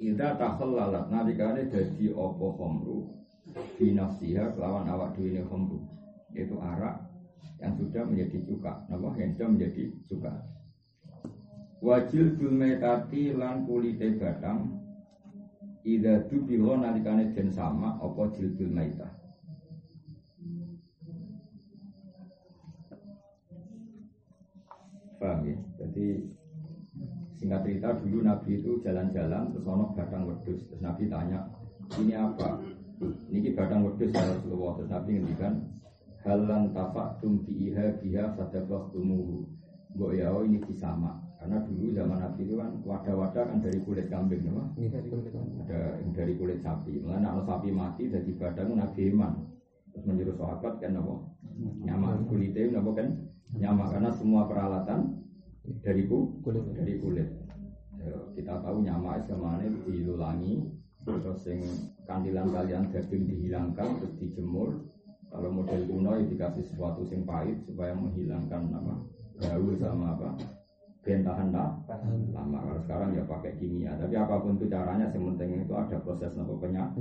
Ida 0.00 0.40
takhallalat 0.40 1.12
nalikane 1.12 1.68
dadi 1.68 2.08
apa 2.10 2.46
khomru 2.56 3.12
binafsiha 3.76 4.56
kelawan 4.56 4.88
awak 4.88 5.12
dhewe 5.14 5.36
ne 5.36 5.42
khomru. 5.44 5.84
Yaitu 6.32 6.56
arak 6.56 7.12
yang 7.60 7.76
sudah 7.76 8.02
menjadi 8.08 8.40
cuka, 8.48 8.88
napa 8.88 9.12
yang 9.20 9.36
sudah 9.36 9.48
menjadi 9.52 9.82
cuka. 10.08 10.32
Wajil 11.84 12.40
bil 12.40 12.56
metati 12.56 13.36
lan 13.36 13.68
kulite 13.68 14.16
batang 14.16 14.81
Ida 15.82 16.30
dubilo 16.30 16.78
nalikane 16.78 17.34
den 17.34 17.50
sama 17.50 17.98
apa 17.98 18.30
jilbul 18.38 18.70
maitah 18.70 19.10
Paham 25.22 25.46
ya? 25.46 25.54
Jadi 25.78 26.26
singkat 27.38 27.62
cerita 27.62 27.94
dulu 28.02 28.26
Nabi 28.26 28.58
itu 28.58 28.82
jalan-jalan 28.82 29.54
terus 29.54 29.66
ono 29.70 29.94
batang 29.94 30.26
wedus 30.26 30.66
terus 30.66 30.82
Nabi 30.82 31.06
tanya 31.06 31.46
ini 32.02 32.18
apa? 32.18 32.58
Ini 33.30 33.54
batang 33.54 33.86
wedus 33.86 34.10
ya 34.10 34.22
Rasulullah 34.22 34.82
terus 34.82 34.90
Nabi 34.90 35.10
ngendikan 35.22 35.54
halan 36.26 36.74
tapak 36.74 37.22
tum 37.22 37.42
biha 37.46 38.02
biha 38.02 38.34
sadabah 38.34 38.90
tumuhu 38.90 39.46
Mbok 39.94 40.10
ya 40.18 40.34
oh, 40.34 40.42
ini 40.42 40.58
disama 40.66 41.21
karena 41.42 41.58
dulu 41.66 41.90
zaman 41.90 42.22
Nabi 42.22 42.40
itu 42.46 42.54
kan 42.54 42.70
wadah-wadah 42.86 43.44
kan 43.50 43.58
dari 43.58 43.82
kulit 43.82 44.06
kambing 44.06 44.46
nama? 44.46 44.62
ada 44.78 45.98
yang 45.98 46.14
dari 46.14 46.38
kulit 46.38 46.62
sapi. 46.62 47.02
Malah 47.02 47.18
kalau 47.18 47.42
sapi 47.42 47.74
mati 47.74 48.06
jadi 48.06 48.30
badan 48.38 48.78
Nabi 48.78 49.10
Iman. 49.10 49.50
Terus 49.90 50.06
menyuruh 50.06 50.38
sahabat 50.38 50.78
kan 50.78 50.94
apa? 51.02 51.14
Nyaman 51.82 52.30
kulitnya 52.30 52.78
apa 52.78 52.90
kan? 52.94 53.08
Nyaman 53.58 53.86
karena 53.90 54.10
semua 54.14 54.46
peralatan 54.46 55.18
dari 55.82 56.06
kulit. 56.06 56.62
dari 56.78 56.94
kulit. 57.02 57.26
Ya, 57.98 58.14
kita 58.38 58.62
tahu 58.62 58.86
nyama 58.86 59.26
ke 59.26 59.34
mana? 59.34 59.66
Dilulangi 59.66 60.62
terus 61.02 61.42
yang 61.50 61.66
kandilan 62.06 62.54
kalian 62.54 62.86
daging 62.94 63.26
dihilangkan 63.26 63.98
terus 63.98 64.14
dijemur. 64.22 64.78
Kalau 65.26 65.50
model 65.50 65.90
kuno 65.90 66.22
ya 66.22 66.22
dikasih 66.22 66.70
sesuatu 66.70 67.02
yang 67.10 67.26
pahit 67.26 67.66
supaya 67.66 67.98
menghilangkan 67.98 68.62
nama 68.70 68.94
bau 69.42 69.70
sama 69.80 70.14
apa 70.14 70.61
bentahan 71.02 71.50
lah 71.50 71.74
lama 72.30 72.58
kalau 72.62 72.80
sekarang 72.86 73.10
ya 73.18 73.26
pakai 73.26 73.58
kimia. 73.58 73.98
Tapi 73.98 74.14
apa 74.14 74.38
pun 74.38 74.54
itu 74.54 74.70
caranya 74.70 75.10
yang 75.10 75.34
penting 75.34 75.66
itu 75.66 75.74
ada 75.74 75.98
proses 75.98 76.30
nopo 76.38 76.56
penyaman 76.62 76.94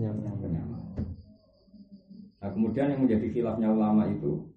nah 2.42 2.50
kemudian 2.50 2.90
yang 2.90 3.06
menjadi 3.06 3.30
khilafnya 3.30 3.70
ulama 3.70 4.10
itu 4.10 4.50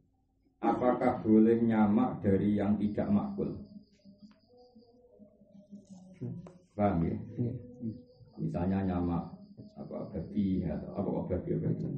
apakah 0.65 1.21
boleh 1.21 1.61
nyamak 1.61 2.25
dari 2.25 2.57
yang 2.57 2.81
tidak 2.81 3.13
makul? 3.13 3.53
Paham 6.73 7.05
ya? 7.05 7.13
Iya. 7.37 7.53
Misalnya 8.41 8.79
nyamak 8.89 9.37
apa 9.77 10.09
babi 10.17 10.65
atau 10.65 10.97
apa 10.97 11.09
kok 11.13 11.27
babi 11.29 11.49
apa 11.61 11.67
itu? 11.77 11.89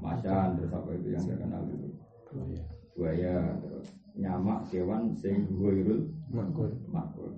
Macan 0.00 0.48
terus 0.56 0.72
apa 0.72 0.90
itu 0.96 1.08
yang 1.12 1.24
terkenal 1.28 1.62
itu? 1.68 1.88
Buaya 2.96 3.60
terus 3.60 4.03
nyamak 4.14 4.70
hewan 4.70 5.14
sing 5.18 5.46
ghairul 5.58 6.06
makul. 6.30 6.70
Makul. 6.90 7.30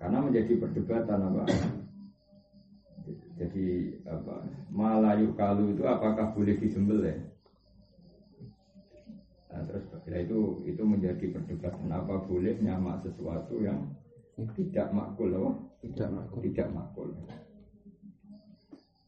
Karena 0.00 0.18
menjadi 0.24 0.58
perdebatan 0.58 1.18
apa? 1.30 1.42
Jadi 3.38 3.96
apa? 4.04 4.44
Malayu 4.68 5.32
kalu 5.38 5.72
itu 5.72 5.82
apakah 5.86 6.34
boleh 6.36 6.56
disembelih 6.60 7.16
Nah, 9.50 9.66
terus 9.66 9.82
setelah 9.90 10.22
itu 10.22 10.62
itu 10.62 10.82
menjadi 10.86 11.26
perdebatan. 11.34 11.90
Apa 11.90 12.22
boleh 12.22 12.54
nyamak 12.62 13.02
sesuatu 13.02 13.58
yang 13.58 13.82
tidak 14.54 14.94
makul 14.94 15.26
loh, 15.26 15.50
tidak 15.82 16.06
makul, 16.06 16.38
tidak 16.38 16.68
makul. 16.70 17.08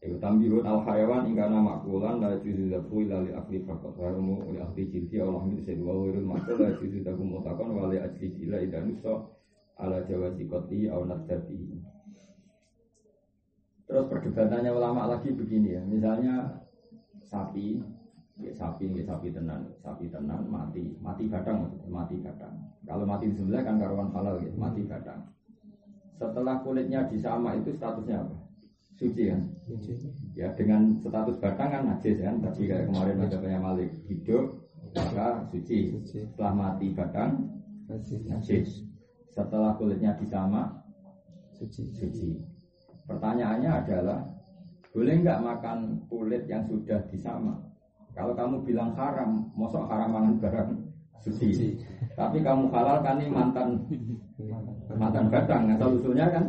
Itu 0.03 0.19
tambihun 0.19 0.67
al 0.67 0.83
hayawan 0.83 1.31
ingkana 1.31 1.63
makulan 1.63 2.19
la 2.19 2.35
juzu 2.43 2.67
zafu 2.67 3.07
ila 3.07 3.23
li 3.23 3.31
akli 3.31 3.63
fakat 3.63 3.95
harumu 3.95 4.51
li 4.51 4.59
akli 4.59 4.91
jilti 4.91 5.23
Allah 5.23 5.47
min 5.47 5.63
sedua 5.63 5.95
wirul 5.95 6.27
makul 6.27 6.59
la 6.59 6.75
juzu 6.75 6.99
zafu 7.07 7.23
mutakon 7.23 7.71
wa 7.71 7.87
li 7.87 8.03
akli 8.03 8.35
jila 8.35 8.59
idanusa 8.59 9.23
ala 9.79 10.03
jawazi 10.03 10.43
koti 10.43 10.91
au 10.91 11.07
nasdati 11.07 11.79
Terus 13.87 14.07
perdebatannya 14.11 14.71
ulama 14.75 15.11
lagi 15.11 15.35
begini 15.35 15.75
ya, 15.75 15.81
misalnya 15.83 16.63
sapi 17.23 17.79
ya 18.41 18.51
sapi 18.51 18.89
ya 18.91 19.03
sapi 19.05 19.29
tenan 19.29 19.71
sapi 19.79 20.09
tenan 20.09 20.43
mati 20.49 20.97
mati 20.99 21.29
kadang 21.29 21.69
mati 21.85 22.17
kadang 22.19 22.51
kalau 22.83 23.05
mati 23.05 23.29
di 23.29 23.37
sebelah 23.37 23.61
kan 23.61 23.77
karuan 23.77 24.09
halal 24.09 24.41
ya 24.41 24.49
mati 24.57 24.83
kadang 24.89 25.21
setelah 26.17 26.59
kulitnya 26.65 27.05
disama 27.05 27.53
itu 27.53 27.69
statusnya 27.77 28.25
apa 28.25 28.42
suci 28.97 29.29
kan? 29.29 29.41
Ya 30.37 30.53
dengan 30.53 31.01
status 31.01 31.37
batang 31.41 31.69
kan 31.73 31.83
najis 31.89 32.17
kan? 32.21 32.41
Tadi 32.41 32.61
kayak 32.69 32.87
kemarin 32.89 33.25
ada 33.25 33.37
malik 33.59 33.91
hidup 34.05 34.63
maka 34.93 35.49
suci. 35.49 35.97
Setelah 36.05 36.53
mati 36.53 36.93
batang 36.93 37.49
najis. 38.29 38.85
setelah 39.33 39.73
kulitnya 39.81 40.13
disama 40.13 40.85
suci. 41.57 41.89
suci. 41.89 42.37
Pertanyaannya 43.09 43.71
adalah 43.81 44.21
boleh 44.93 45.25
nggak 45.25 45.41
makan 45.41 46.05
kulit 46.05 46.45
yang 46.45 46.69
sudah 46.69 47.01
disama? 47.09 47.57
Kalau 48.13 48.37
kamu 48.37 48.61
bilang 48.61 48.93
haram, 48.93 49.49
mosok 49.57 49.89
haram 49.89 50.13
mangan 50.13 50.37
barang 50.37 50.71
suci. 51.25 51.81
Tapi 52.13 52.45
kamu 52.45 52.69
halal 52.69 53.01
kan 53.01 53.17
ini 53.17 53.33
mantan 53.33 53.89
mantan 55.01 55.33
batang, 55.33 55.73
asal 55.73 55.97
usulnya 55.97 56.29
kan 56.29 56.45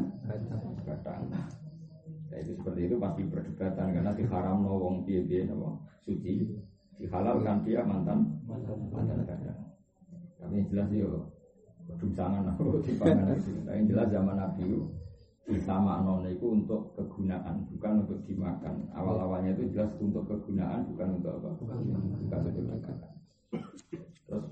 itu 2.86 2.96
pasti 3.00 3.22
perdebatan 3.26 3.96
karena 3.96 4.12
di 4.12 4.24
haram 4.28 4.62
no 4.64 4.76
wong 4.78 4.96
piye 5.08 5.24
piye 5.24 5.48
no 5.48 5.82
suci. 6.04 6.48
dihalalkan 6.94 7.66
dia 7.66 7.82
mantan 7.82 8.38
mantan 8.46 9.26
kadang. 9.26 9.58
Tapi 10.38 10.62
yang 10.62 10.66
jelas 10.70 10.88
yo 10.94 11.26
kedungsangan 11.90 12.46
aku 12.54 12.78
di 12.86 12.94
pangan 12.94 13.34
Tapi 13.34 13.66
yang 13.66 13.86
jelas 13.90 14.08
zaman 14.14 14.38
Nabi 14.38 14.62
itu 15.44 15.60
sama 15.60 16.00
nona 16.00 16.32
itu 16.32 16.46
untuk 16.48 16.96
kegunaan 16.96 17.68
bukan 17.68 17.92
untuk 18.06 18.18
dimakan. 18.24 18.88
Awal-awalnya 18.96 19.52
itu 19.58 19.76
jelas 19.76 19.92
untuk 20.00 20.24
kegunaan 20.24 20.88
bukan 20.88 21.20
untuk 21.20 21.32
apa? 21.36 21.50
Bukan 21.60 22.38
untuk 22.40 22.54
dimakan. 22.56 22.96
Terus 24.24 24.44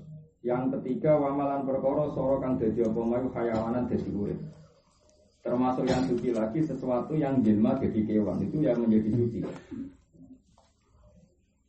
yang 0.45 0.69
ketiga 0.69 1.17
wamalan 1.17 1.65
perkara 1.65 2.13
soro 2.13 2.37
kang 2.37 2.61
dadi 2.61 2.85
apa 2.85 3.01
mayu 3.01 3.31
hayawanan 3.33 3.89
dadi 3.89 4.09
urip. 4.13 4.39
Termasuk 5.43 5.83
yang 5.83 6.07
suci 6.07 6.31
lagi 6.31 6.63
sesuatu 6.63 7.13
yang 7.19 7.43
jelma 7.43 7.75
jadi 7.75 7.99
kewan 8.07 8.39
itu 8.47 8.63
yang 8.63 8.79
menjadi 8.79 9.11
suci. 9.11 9.39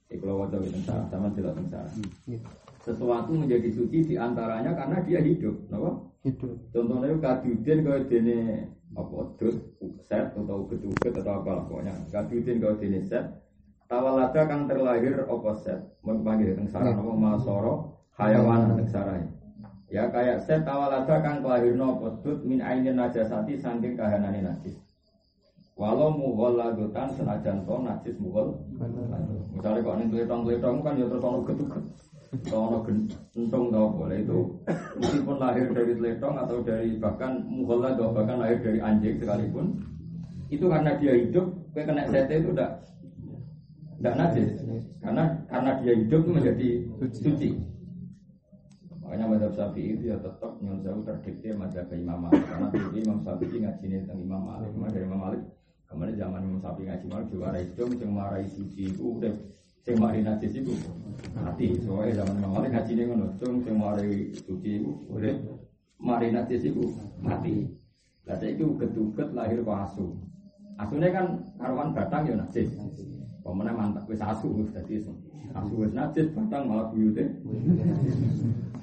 Ini 0.07 0.15
kalau 0.23 0.47
wajah 0.47 0.63
sama 1.11 1.29
jelas 1.35 1.59
tentara. 1.59 1.91
Sesuatu 2.87 3.35
menjadi 3.35 3.75
suci 3.75 4.07
di 4.07 4.15
antaranya 4.15 4.79
karena 4.79 5.03
dia 5.03 5.19
hidup, 5.19 5.67
kenapa? 5.67 5.91
Hidup. 6.23 6.55
Contohnya 6.71 7.19
kaduden 7.19 7.79
kau 7.83 7.99
dene 8.07 8.39
apa 8.95 9.19
dus 9.43 9.59
set 10.07 10.31
atau 10.39 10.71
uget 10.71 11.13
atau 11.19 11.43
apa 11.43 11.51
lah 11.51 11.65
pokoknya 11.67 11.95
kaduden 12.15 12.63
kau 12.63 12.79
dene 12.79 13.03
set 13.03 13.27
tawalada 13.91 14.47
kang 14.47 14.71
terlahir 14.71 15.27
apa 15.27 15.51
set 15.59 15.81
teng 16.07 16.69
sarana 16.71 17.03
apa 17.03 17.13
masoro 17.19 17.75
hayawan 18.15 18.79
teng 18.79 18.89
sarai 18.89 19.23
ya 19.95 20.11
kayak 20.11 20.43
set 20.43 20.67
tawalada 20.67 21.23
kang 21.23 21.39
kelahirno 21.39 21.95
apa 21.95 22.19
dut 22.27 22.43
min 22.43 22.59
ainin 22.59 22.99
najasati 22.99 23.63
saking 23.63 23.95
kahanane 23.95 24.43
najis. 24.43 24.75
Walau 25.79 26.11
mughal 26.11 26.59
lagutan 26.59 27.15
senajan 27.15 27.63
to 27.63 27.79
najis 27.79 28.19
mughal. 28.19 28.59
Misalnya 29.55 29.87
kok 29.87 29.97
ning 30.03 30.11
tletong-tletong 30.11 30.83
kan 30.83 30.99
ya 30.99 31.07
terus 31.07 31.23
ono 31.23 31.39
getuget 31.47 31.85
ono 32.51 32.79
gentung 33.31 33.71
tau 33.71 33.87
boleh 33.95 34.19
itu. 34.19 34.39
Meskipun 34.99 35.37
lahir 35.39 35.71
dari 35.71 35.93
teletong 35.95 36.35
atau 36.43 36.59
dari 36.67 36.99
bahkan 36.99 37.39
muhola 37.47 37.95
atau 37.95 38.11
bahkan 38.11 38.43
lahir 38.43 38.59
dari 38.67 38.83
anjing 38.83 39.15
sekalipun 39.23 39.79
itu 40.51 40.67
karena 40.67 40.99
dia 40.99 41.15
hidup 41.15 41.47
kayak 41.71 41.87
kena 41.95 42.03
sete 42.11 42.35
itu 42.43 42.51
udah 42.51 42.71
tidak 44.03 44.15
najis. 44.19 44.51
Karena 44.99 45.25
karena 45.47 45.71
dia 45.79 45.95
hidup 45.95 46.23
menjadi 46.27 46.69
suci 47.15 47.74
makanya 49.05 49.27
madhab 49.29 49.53
syafi'i 49.53 50.01
itu 50.01 50.11
ya 50.11 50.17
tetap 50.17 50.57
yang 50.65 50.81
jauh 50.81 51.05
terdikte 51.05 51.53
madhab 51.53 51.87
Imam 51.93 52.25
Malik. 52.25 52.43
Karena 52.49 52.67
dulu 52.73 52.97
Imam 52.97 53.19
Syafi'i 53.21 53.57
ngaji 53.61 53.85
tentang 54.01 54.19
Imam 54.19 54.43
Malik. 54.43 54.71
Dari 54.73 55.05
Imam 55.05 55.21
Malik 55.21 55.43
kemarin 55.85 56.15
zaman 56.17 56.41
Imam 56.41 56.59
Syafi'i 56.65 56.87
ngaji? 56.89 57.05
Malik 57.13 57.27
juga 57.29 57.53
hidup 57.55 57.89
yang 58.01 58.13
marai 58.17 58.45
suci 58.49 58.83
itu 58.89 59.05
udah 59.21 59.35
sing 59.85 59.97
mari 60.01 60.25
najis 60.25 60.53
iku 60.57 60.73
mati. 61.37 61.67
Soalnya 61.85 62.25
zaman 62.25 62.35
Imam 62.41 62.53
Malik 62.57 62.71
ngajine 62.73 63.03
ngono 63.05 63.27
cung 63.37 63.61
sing 63.61 63.77
mari 63.77 64.33
suci 64.33 64.71
iku 64.81 64.91
urip 65.13 65.37
mari 66.01 66.33
najis 66.33 66.65
iku 66.65 66.89
mati. 67.21 67.69
Lah 68.25 68.41
saiki 68.41 68.65
uget-uget 68.65 69.37
lahir 69.37 69.61
kok 69.61 69.79
asu. 69.85 70.17
Asune 70.81 71.13
kan 71.13 71.45
karuan 71.61 71.93
batang 71.93 72.25
ya 72.25 72.41
najis. 72.41 72.73
Pemenang 73.45 73.77
mantap 73.77 74.09
wis 74.09 74.25
asu 74.25 74.65
dadi 74.73 75.05
asu 75.53 75.75
wis 75.77 75.93
najis 75.93 76.33
batang 76.33 76.65
malah 76.65 76.89
buyute 76.89 77.29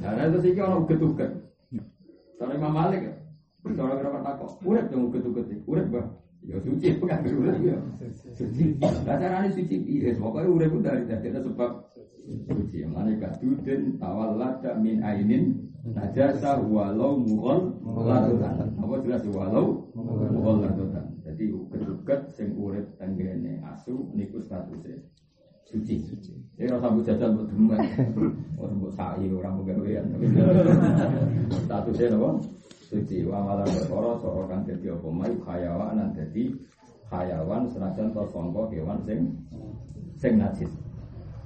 nah 0.02 0.26
itu 0.26 0.38
sih 0.42 0.52
ono 0.58 0.84
uget-uget 0.84 1.32
soalnya 2.36 2.58
Imam 2.58 2.74
Malik 2.74 3.22
Soalnya 3.62 4.02
kira 4.02 4.22
takut, 4.26 4.52
urip 4.66 4.86
dong 4.90 5.14
uget-uget, 5.14 5.48
urip 5.70 5.88
bah. 5.94 6.06
Ya 6.42 6.58
suci 6.58 6.90
bukan 6.98 7.22
urip 7.22 7.58
ya. 7.62 7.78
Suci. 8.34 8.74
Lah 8.82 9.18
carane 9.22 9.54
suci 9.54 9.76
piye? 9.86 10.18
Pokoke 10.18 10.50
urip 10.50 10.74
dari 10.82 11.06
dadi 11.06 11.30
sebab 11.30 11.86
suci. 12.50 12.82
Mane 12.90 13.22
kaduden 13.22 14.02
tawallada 14.02 14.74
min 14.82 15.06
ainin 15.06 15.70
najasa 15.86 16.58
walau 16.58 17.22
mughal 17.22 17.78
ladutan. 17.86 18.74
Apa 18.82 18.94
jelas 19.06 19.22
walau 19.30 19.86
mughal 19.94 20.66
ladutan. 20.66 21.06
Jadi 21.22 21.54
keduket 21.70 22.34
sing 22.34 22.58
urip 22.58 22.90
tenggene 22.98 23.62
asu 23.62 24.10
niku 24.18 24.42
statusnya 24.42 24.98
suci. 25.72 25.96
Ini 26.60 26.68
rasa 26.68 26.92
bu 26.92 27.00
jajan 27.02 27.40
buat 27.40 27.48
demen, 27.50 27.80
orang 28.60 28.78
bu 28.78 28.90
sa'i, 28.94 29.26
orang 29.32 29.54
bu 29.58 29.62
gawean. 29.66 30.06
Statusnya 31.66 32.14
apa? 32.20 32.30
suci. 32.92 33.24
Wa 33.24 33.40
malam 33.40 33.68
berkoro 33.72 34.20
soro 34.20 34.44
kang 34.52 34.68
dadi 34.68 34.92
apa? 34.92 35.08
Mai 35.08 35.34
hayawan 35.48 36.12
dadi 36.12 36.52
hayawan 37.08 37.64
senajan 37.72 38.12
to 38.12 38.24
sangka 38.36 38.62
kewan 38.68 39.00
sing 39.08 39.20
sing 40.20 40.36
najis. 40.36 40.72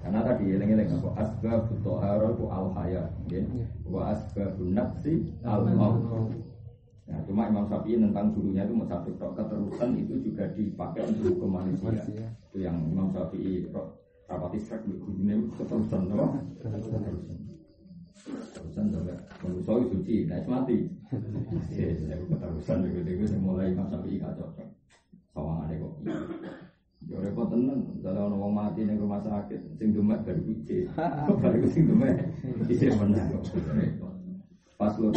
Karena 0.01 0.21
tadi 0.25 0.53
eling-eling 0.57 0.89
apa? 1.01 1.09
Asbab 1.21 1.69
tohara 1.85 2.29
ku 2.33 2.49
al 2.49 2.73
haya 2.73 3.05
nggih. 3.29 3.45
Wa 3.85 4.17
asbab 4.17 4.57
nafsi 4.73 5.29
al 5.45 5.69
maut. 5.69 6.33
Nah, 7.05 7.21
cuma 7.29 7.45
Imam 7.45 7.69
Syafi'i 7.69 8.01
tentang 8.01 8.33
gurunya 8.33 8.65
itu 8.65 8.81
satu 8.89 9.13
keterusan 9.13 9.93
itu 9.93 10.25
juga 10.25 10.49
dipakai 10.57 11.05
untuk 11.05 11.37
hukum 11.37 11.61
manusia. 11.61 12.01
Itu 12.49 12.65
yang 12.65 12.81
Imam 12.81 13.13
Syafi'i 13.13 13.69
rapati 14.25 14.57
sek 14.57 14.81
gurunya 14.85 15.37
itu 15.37 15.49
keterusan, 15.53 16.01
no? 16.09 16.37
keterusan. 16.57 17.01
Terusan 18.25 18.85
juga 18.89 19.15
manusia 19.45 19.73
itu 19.77 19.87
suci, 19.93 20.15
nah 20.25 20.41
mati. 20.49 20.77
Ya, 21.69 21.93
saya 21.93 22.17
keterusan 22.25 22.77
begitu 22.89 23.09
itu 23.21 23.37
mulai 23.37 23.77
Syafi'i 23.77 24.17
gak 24.17 24.33
cocok. 24.33 24.67
Sawangan 25.35 25.69
kok. 25.77 25.93
Ya 27.05 27.21
repot 27.21 27.53
tenan, 27.53 27.85
kalau 28.01 28.33
orang 28.33 28.49
mati 28.49 28.81
ning 28.81 28.97
rumah 28.97 29.21
sakit, 29.21 29.61
sing 29.77 29.93
demek 29.93 30.25
baru 30.25 30.41
kuci. 30.41 30.89
Baru 31.43 31.67
sing 31.69 31.85
demek 31.85 32.33
isih 32.65 32.97
menang 32.97 33.29
kok. 33.29 33.45
Pas 34.73 34.97
lu 34.97 35.13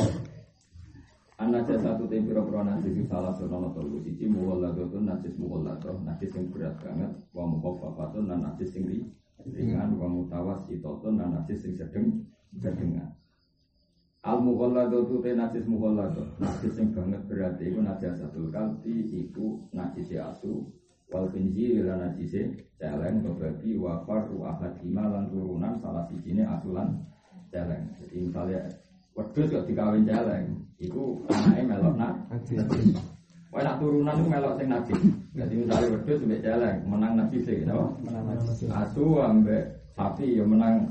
Anak 1.38 1.70
satu 1.70 2.10
tim 2.10 2.26
piro-piro 2.26 2.66
najis 2.66 3.06
salah 3.06 3.30
sono 3.30 3.70
telu. 3.70 4.02
Siji 4.02 4.26
muwalladotun 4.26 5.06
najis 5.06 5.38
muwalladot 5.38 6.02
najis 6.02 6.34
yang 6.34 6.50
berat 6.50 6.74
banget 6.82 7.14
wa 7.30 7.46
mukhaffafatun 7.46 8.26
dan 8.26 8.42
najis 8.42 8.74
yang 8.74 9.06
ringan. 9.54 9.94
Wa 10.02 10.10
mutawassitotun 10.10 11.14
dan 11.14 11.38
najis 11.38 11.62
yang 11.62 11.74
sedeng 11.78 12.26
sedengan. 12.58 13.14
Al 14.26 14.42
mughalladzatu 14.42 15.22
te 15.22 15.30
najis 15.30 15.64
mughalladz. 15.70 16.18
Najis 16.42 16.74
sing 16.74 16.90
banget 16.90 17.22
berarti 17.30 17.70
iku 17.70 17.86
najasatul 17.86 18.50
kalbi 18.50 19.06
iku 19.06 19.62
najis 19.70 20.18
asu. 20.18 20.66
Wal 21.06 21.30
khinzir 21.30 21.86
lan 21.86 22.02
najis 22.02 22.34
celeng 22.82 23.22
babi 23.22 23.78
wa 23.78 24.02
faru 24.02 24.42
ahadima 24.42 25.06
lan 25.06 25.30
turunan 25.30 25.78
salah 25.78 26.02
sijine 26.10 26.42
asulan 26.50 26.98
celeng. 27.54 27.94
Jadi 28.02 28.26
misalnya 28.26 28.60
wedhus 29.18 29.50
kok 29.50 29.66
dikawin 29.66 30.06
celeng, 30.06 30.46
iku 30.78 31.18
anake 31.26 31.66
melok 31.66 31.94
najis. 31.98 32.62
Wah 33.48 33.64
nak 33.64 33.80
turunan 33.82 34.14
itu 34.14 34.28
melok 34.30 34.54
sing 34.60 34.68
najis. 34.70 35.00
Jadi 35.34 35.54
misalnya 35.58 35.92
wedhus 35.98 36.20
mbek 36.22 36.42
celeng 36.46 36.76
menang 36.86 37.12
najis 37.18 37.48
e, 37.50 37.56
napa? 37.66 37.86
Menang 38.06 38.24
najis. 38.30 38.70
Asu 38.70 39.04
ambek 39.18 39.64
sapi 39.98 40.38
ya 40.38 40.44
menang 40.46 40.86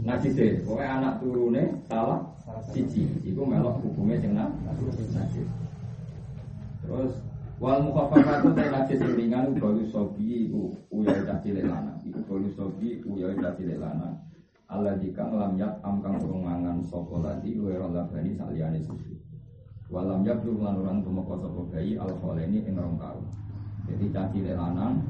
najis 0.00 0.34
e. 0.40 0.48
Pokoke 0.64 0.86
anak 0.86 1.20
turune 1.20 1.62
salah 1.90 2.24
siji 2.72 3.04
iku 3.26 3.44
melok 3.44 3.82
hukumnya 3.84 4.16
sing 4.22 4.32
najis. 4.32 5.44
Terus 6.86 7.12
wal 7.60 7.84
mukhafafatu 7.84 8.48
ta 8.56 8.64
najis 8.72 8.96
sing 8.96 9.12
ringan 9.12 9.52
balu 9.60 9.84
sobi 9.92 10.48
iku 10.48 10.72
uyai 10.88 11.20
cilik 11.44 11.68
lanang. 11.68 11.98
Iku 12.08 12.22
balu 12.24 12.48
sobi 12.56 13.02
uyai 13.04 13.36
cilik 13.36 13.76
lanang. 13.76 14.16
Allah 14.72 14.96
jika 14.96 15.28
lam 15.28 15.60
yat 15.60 15.84
am 15.84 16.00
kang 16.00 16.16
urung 16.16 16.48
mangan 16.48 16.80
sapa 16.80 17.20
ladi 17.20 17.60
wera 17.60 17.92
labani 17.92 18.32
saliyane 18.32 18.80
susu. 18.80 19.12
Walam 19.92 20.24
yabdu 20.24 20.56
lan 20.64 20.80
orang 20.80 21.04
tumeka 21.04 21.36
sapa 21.36 21.60
bayi 21.68 22.00
al 22.00 22.08
ini 22.40 22.64
ing 22.64 22.80
rong 22.80 22.96
taun. 22.96 23.28
Jadi 23.84 24.08
caci 24.08 24.40
lanang 24.48 25.04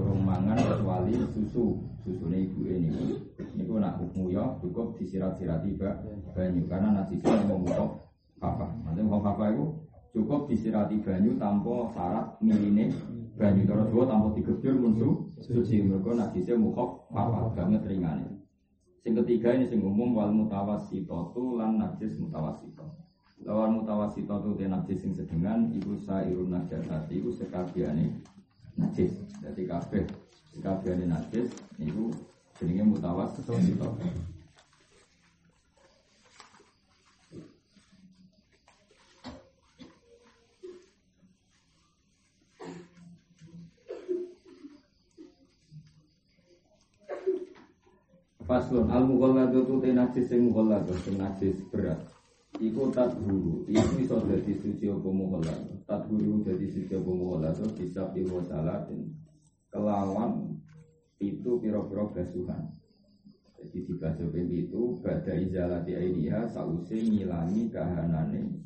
urung 0.00 0.24
mangan 0.24 0.56
kecuali 0.56 1.12
susu 1.28 1.76
susune 2.06 2.46
ibu 2.46 2.62
ini 2.70 3.18
ini 3.58 3.66
nak 3.66 3.98
hukum 3.98 4.30
ya 4.30 4.54
cukup 4.62 4.94
disirat-sirati 4.94 5.74
banyu 6.32 6.62
karena 6.70 7.02
najisnya 7.02 7.50
mau 7.50 7.58
mutok 7.58 8.06
apa 8.38 8.70
nanti 8.86 9.02
mau 9.02 9.18
apa 9.18 9.50
itu 9.50 9.74
cukup 10.14 10.46
disirati 10.46 11.02
banyu 11.02 11.34
tanpa 11.34 11.90
syarat 11.90 12.38
miline 12.38 12.94
banyu 13.34 13.66
terus 13.66 13.90
dua 13.90 14.06
tanpa 14.06 14.38
digebur 14.38 14.74
musuh 14.86 15.12
suci 15.42 15.82
mereka 15.82 16.14
najisnya 16.14 16.54
mukhaf 16.54 17.10
apa 17.10 17.50
banget 17.58 17.82
ringannya 17.90 18.45
sing 19.06 19.14
ketiga 19.14 19.54
ini 19.54 19.70
sing 19.70 19.86
umum 19.86 20.18
wal 20.18 20.34
mutawasito 20.34 21.30
lan 21.54 21.78
najis 21.78 22.18
mutawasito 22.18 22.82
lawan 23.46 23.78
mutawasito 23.78 24.34
tu 24.42 24.58
te 24.58 24.66
najis 24.66 24.98
sing 24.98 25.14
sedengan 25.14 25.70
iku 25.70 25.94
sairun 26.02 26.50
najasati 26.50 27.22
iku 27.22 27.30
sekabiane 27.30 28.10
najis. 28.74 29.14
Jadi 29.38 29.62
kabeh 29.70 30.04
kabehane 30.58 31.06
najis 31.06 31.52
niku 31.76 32.10
jenenge 32.56 32.96
mutawas 32.96 33.36
Faslun 48.46 48.86
al 48.94 49.10
mughalladu 49.10 49.66
tu 49.66 49.82
te 49.82 49.90
najis 49.90 50.30
sing 50.30 50.46
mughalladu 50.46 50.94
sing 51.02 51.18
najis 51.18 51.58
berat. 51.66 51.98
Iku 52.62 52.94
tadhuru, 52.94 53.66
iku 53.66 53.98
iso 53.98 54.22
dadi 54.22 54.54
suci 54.62 54.86
apa 54.86 55.10
mughalladu. 55.10 55.82
Tadhuru 55.82 56.46
dadi 56.46 56.70
suci 56.70 56.94
apa 56.94 57.10
mughalladu 57.10 57.74
bisa 57.74 58.06
piwo 58.14 58.38
salatin. 58.46 59.10
Kelawan 59.74 60.62
itu 61.18 61.58
pira-pira 61.58 62.06
basuhan. 62.06 62.70
Jadi 63.58 63.82
di 63.82 63.94
basuh 63.98 64.30
itu 64.30 65.02
pada 65.02 65.34
izalati 65.34 65.98
ainiha 65.98 66.46
sause 66.46 66.94
ngilangi 67.02 67.66
kahanane 67.66 68.62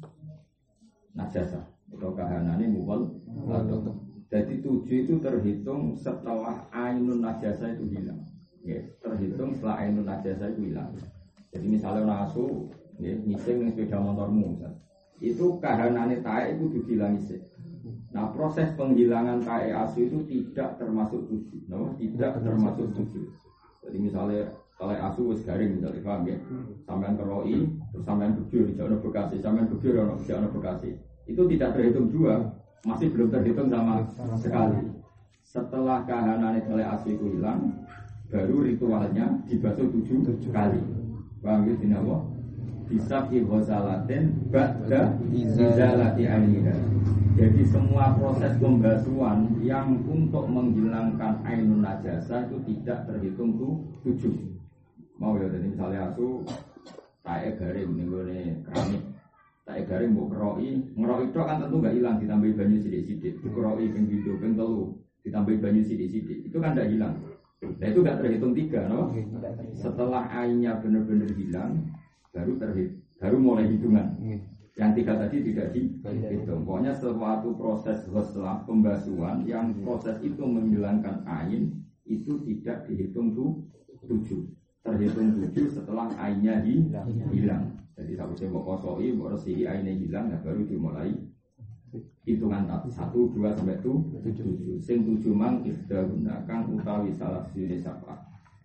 najasa 1.17 1.65
atau 1.89 2.13
kahanane 2.13 2.69
mughal 2.69 3.09
Jadi 4.29 4.61
tujuh 4.61 5.09
itu 5.09 5.15
terhitung 5.25 5.97
setelah 5.97 6.69
ainun 6.69 7.25
najasa 7.25 7.75
itu 7.75 7.89
hilang 7.97 8.21
ya, 8.65 8.81
terhitung 9.01 9.57
setelah 9.57 9.77
ainun 9.85 10.07
najasa 10.07 10.53
itu 10.53 10.73
hilang. 10.73 10.93
Jadi 11.51 11.67
misalnya 11.67 12.03
nasu, 12.07 12.71
ya, 13.01 13.17
ngising 13.17 13.57
yang 13.67 13.71
sepeda 13.75 13.99
motormu, 13.99 14.55
misal. 14.55 14.73
itu 15.21 15.61
kahanane 15.61 16.25
tae 16.25 16.57
itu 16.57 16.65
dibilang 16.73 17.13
ngising. 17.19 17.45
Nah 18.11 18.33
proses 18.33 18.73
penghilangan 18.75 19.45
tae 19.45 19.69
asu 19.71 20.09
itu 20.09 20.19
tidak 20.27 20.81
termasuk 20.81 21.29
tujuh, 21.29 21.61
no? 21.69 21.93
tidak 22.01 22.41
termasuk 22.41 22.89
tujuh. 22.97 23.29
Jadi 23.85 23.97
misalnya 24.01 24.49
kalau 24.81 24.97
asu 24.97 25.21
wis 25.29 25.45
garing 25.45 25.77
misalnya 25.77 26.01
paham 26.01 26.25
ya, 26.25 26.37
sampean 26.89 27.15
keroi, 27.21 27.69
terus 27.93 28.05
sampean 28.09 28.33
bujur 28.33 28.65
di 28.65 28.73
jalan 28.73 28.97
bekasi, 28.97 29.37
sampean 29.37 29.69
bujur 29.69 29.93
di 29.93 30.25
jalan 30.25 30.49
bekasi, 30.49 30.91
itu 31.29 31.43
tidak 31.53 31.77
terhitung 31.77 32.09
dua, 32.09 32.49
masih 32.89 33.13
belum 33.13 33.29
terhitung 33.29 33.69
sama 33.69 34.09
sekali. 34.41 34.89
Setelah 35.45 36.09
kahanan 36.09 36.65
itu 36.65 36.73
asu 36.81 37.07
itu 37.13 37.25
hilang, 37.37 37.77
baru 38.31 38.63
ritualnya 38.63 39.27
dibasuh 39.51 39.91
tujuh, 39.91 40.23
tujuh 40.23 40.51
kali. 40.55 40.79
Paham 41.43 41.67
gitu 41.67 41.85
apa? 41.91 42.17
Bisa 42.91 43.19
ihosalatin 43.31 44.51
ba'da 44.51 45.15
izalati 45.31 46.25
aniha. 46.27 46.75
Jadi 47.39 47.63
semua 47.71 48.15
proses 48.19 48.59
pembasuhan 48.59 49.63
yang 49.63 50.03
untuk 50.07 50.51
menghilangkan 50.51 51.43
ainun 51.47 51.87
najasa 51.87 52.51
itu 52.51 52.59
tidak 52.67 53.07
terhitung 53.07 53.55
tuh 53.59 53.79
tujuh. 54.03 54.35
Mau 55.23 55.39
ya 55.39 55.47
jadi 55.47 55.67
misalnya 55.71 56.11
aku 56.11 56.43
tae 57.21 57.53
garing 57.55 57.91
nih 57.95 58.05
gue 58.09 58.23
keramik 58.65 59.03
tae 59.69 59.81
garing 59.85 60.11
mau 60.17 60.27
keroi 60.27 60.83
ngeroi 60.97 61.25
itu 61.29 61.39
kan 61.39 61.61
tentu 61.61 61.77
nggak 61.79 61.95
hilang 61.95 62.17
ditambah 62.17 62.51
banyu 62.57 62.77
sidik-sidik 62.81 63.35
keroi 63.45 63.87
ping 63.93 64.09
video 64.09 64.35
ping 64.41 64.57
telu 64.57 64.97
ditambah 65.23 65.55
banyu 65.61 65.85
sidik-sidik 65.85 66.49
itu 66.49 66.57
kan 66.57 66.73
tidak 66.73 66.91
hilang 66.91 67.15
Nah 67.61 67.87
itu 67.93 68.01
nggak 68.01 68.19
terhitung 68.25 68.53
tiga, 68.57 68.89
no? 68.89 69.13
Setelah 69.77 70.33
ainnya 70.33 70.81
benar-benar 70.81 71.29
hilang, 71.37 71.93
baru 72.33 72.57
terhitung, 72.57 73.01
baru 73.21 73.37
mulai 73.37 73.69
hitungan. 73.69 74.07
Yang 74.81 74.91
tiga 75.03 75.13
tadi 75.21 75.37
tidak 75.45 75.67
dihitung. 75.77 76.65
Pokoknya 76.65 76.97
suatu 76.97 77.53
proses 77.53 78.01
setelah 78.09 78.65
pembasuhan 78.65 79.45
yang 79.45 79.77
proses 79.85 80.17
itu 80.25 80.41
menghilangkan 80.41 81.21
ain 81.29 81.85
itu 82.09 82.41
tidak 82.49 82.89
dihitung 82.89 83.37
tuh 83.37 83.61
tujuh. 84.09 84.41
Terhitung 84.81 85.37
tujuh 85.37 85.69
setelah 85.69 86.09
ainnya 86.17 86.65
hilang. 87.29 87.77
Jadi 87.93 88.17
satu 88.17 88.33
saya 88.33 88.49
mau 88.49 88.65
kosoi, 88.65 89.13
mau 89.13 89.29
resihi 89.29 89.69
ainnya 89.69 89.93
hilang, 89.93 90.33
nah 90.33 90.41
baru 90.41 90.65
dimulai 90.65 91.13
hitungan 92.27 92.67
satu 92.91 93.31
dua 93.35 93.55
sampai 93.55 93.79
tujuh. 93.83 94.79
Sing 94.79 95.03
tujuh 95.03 95.35
mang 95.35 95.65
ifda 95.67 96.07
gunakan 96.07 96.61
utawi 96.71 97.11
salah 97.15 97.45
sini 97.51 97.81
sapa. 97.83 98.17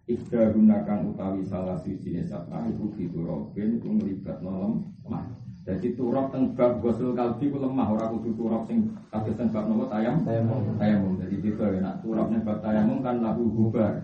Ifda 0.05 0.53
gunakan 0.53 1.09
utawi 1.09 1.41
salah 1.41 1.77
sini 1.81 2.21
sapa 2.21 2.69
itu 2.69 2.93
diturobin 2.93 3.81
itu 3.81 3.89
melibat 3.89 4.37
nolom 4.45 4.85
mah 5.09 5.25
jadi 5.65 5.97
turab 5.97 6.29
teng 6.29 6.53
bab 6.53 6.77
gosul 6.77 7.17
kalbi 7.17 7.49
ku 7.49 7.57
lemah. 7.57 7.89
Ora 7.89 8.05
kudu 8.13 8.37
turab 8.37 8.69
sing 8.69 8.85
kados 9.09 9.33
teng 9.33 9.49
bab 9.49 9.65
nopo? 9.65 9.89
Tayam 9.89 10.21
tayamum. 10.21 11.17
Jadi 11.17 11.41
tiba 11.41 11.73
ya 11.73 11.81
nak 11.81 12.05
turab 12.05 12.29
ning 12.29 12.45
bab 12.45 12.61
tayamum 12.61 13.01
kan 13.01 13.17
lagu 13.17 13.49
bubar. 13.49 13.97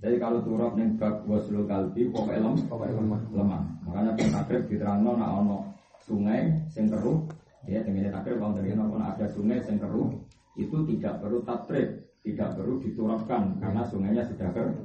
Jadi 0.00 0.16
kalau 0.16 0.40
turab 0.40 0.72
ning 0.72 0.96
bab 0.96 1.20
gosul 1.28 1.68
kalbi 1.68 2.08
pokoknya 2.08 2.48
lemah. 2.48 3.20
lemah. 3.28 3.62
Makanya 3.84 4.10
pun 4.16 4.60
diterangno 4.72 5.10
nak 5.20 5.30
ono 5.44 5.56
sungai 6.00 6.48
sing 6.72 6.88
keruh 6.88 7.28
Ya, 7.70 7.78
dengan 7.86 8.10
takrib 8.10 8.42
kalau 8.42 8.58
dari 8.58 8.74
pun 8.74 8.98
ada 8.98 9.26
sungai 9.30 9.62
yang 9.62 9.78
keruh, 9.78 10.10
itu 10.58 10.76
tidak 10.94 11.22
perlu 11.22 11.38
takrib, 11.46 11.88
tidak 12.26 12.58
perlu 12.58 12.82
diturapkan 12.82 13.62
karena 13.62 13.82
sungainya 13.86 14.26
sudah 14.26 14.50
keruh. 14.50 14.76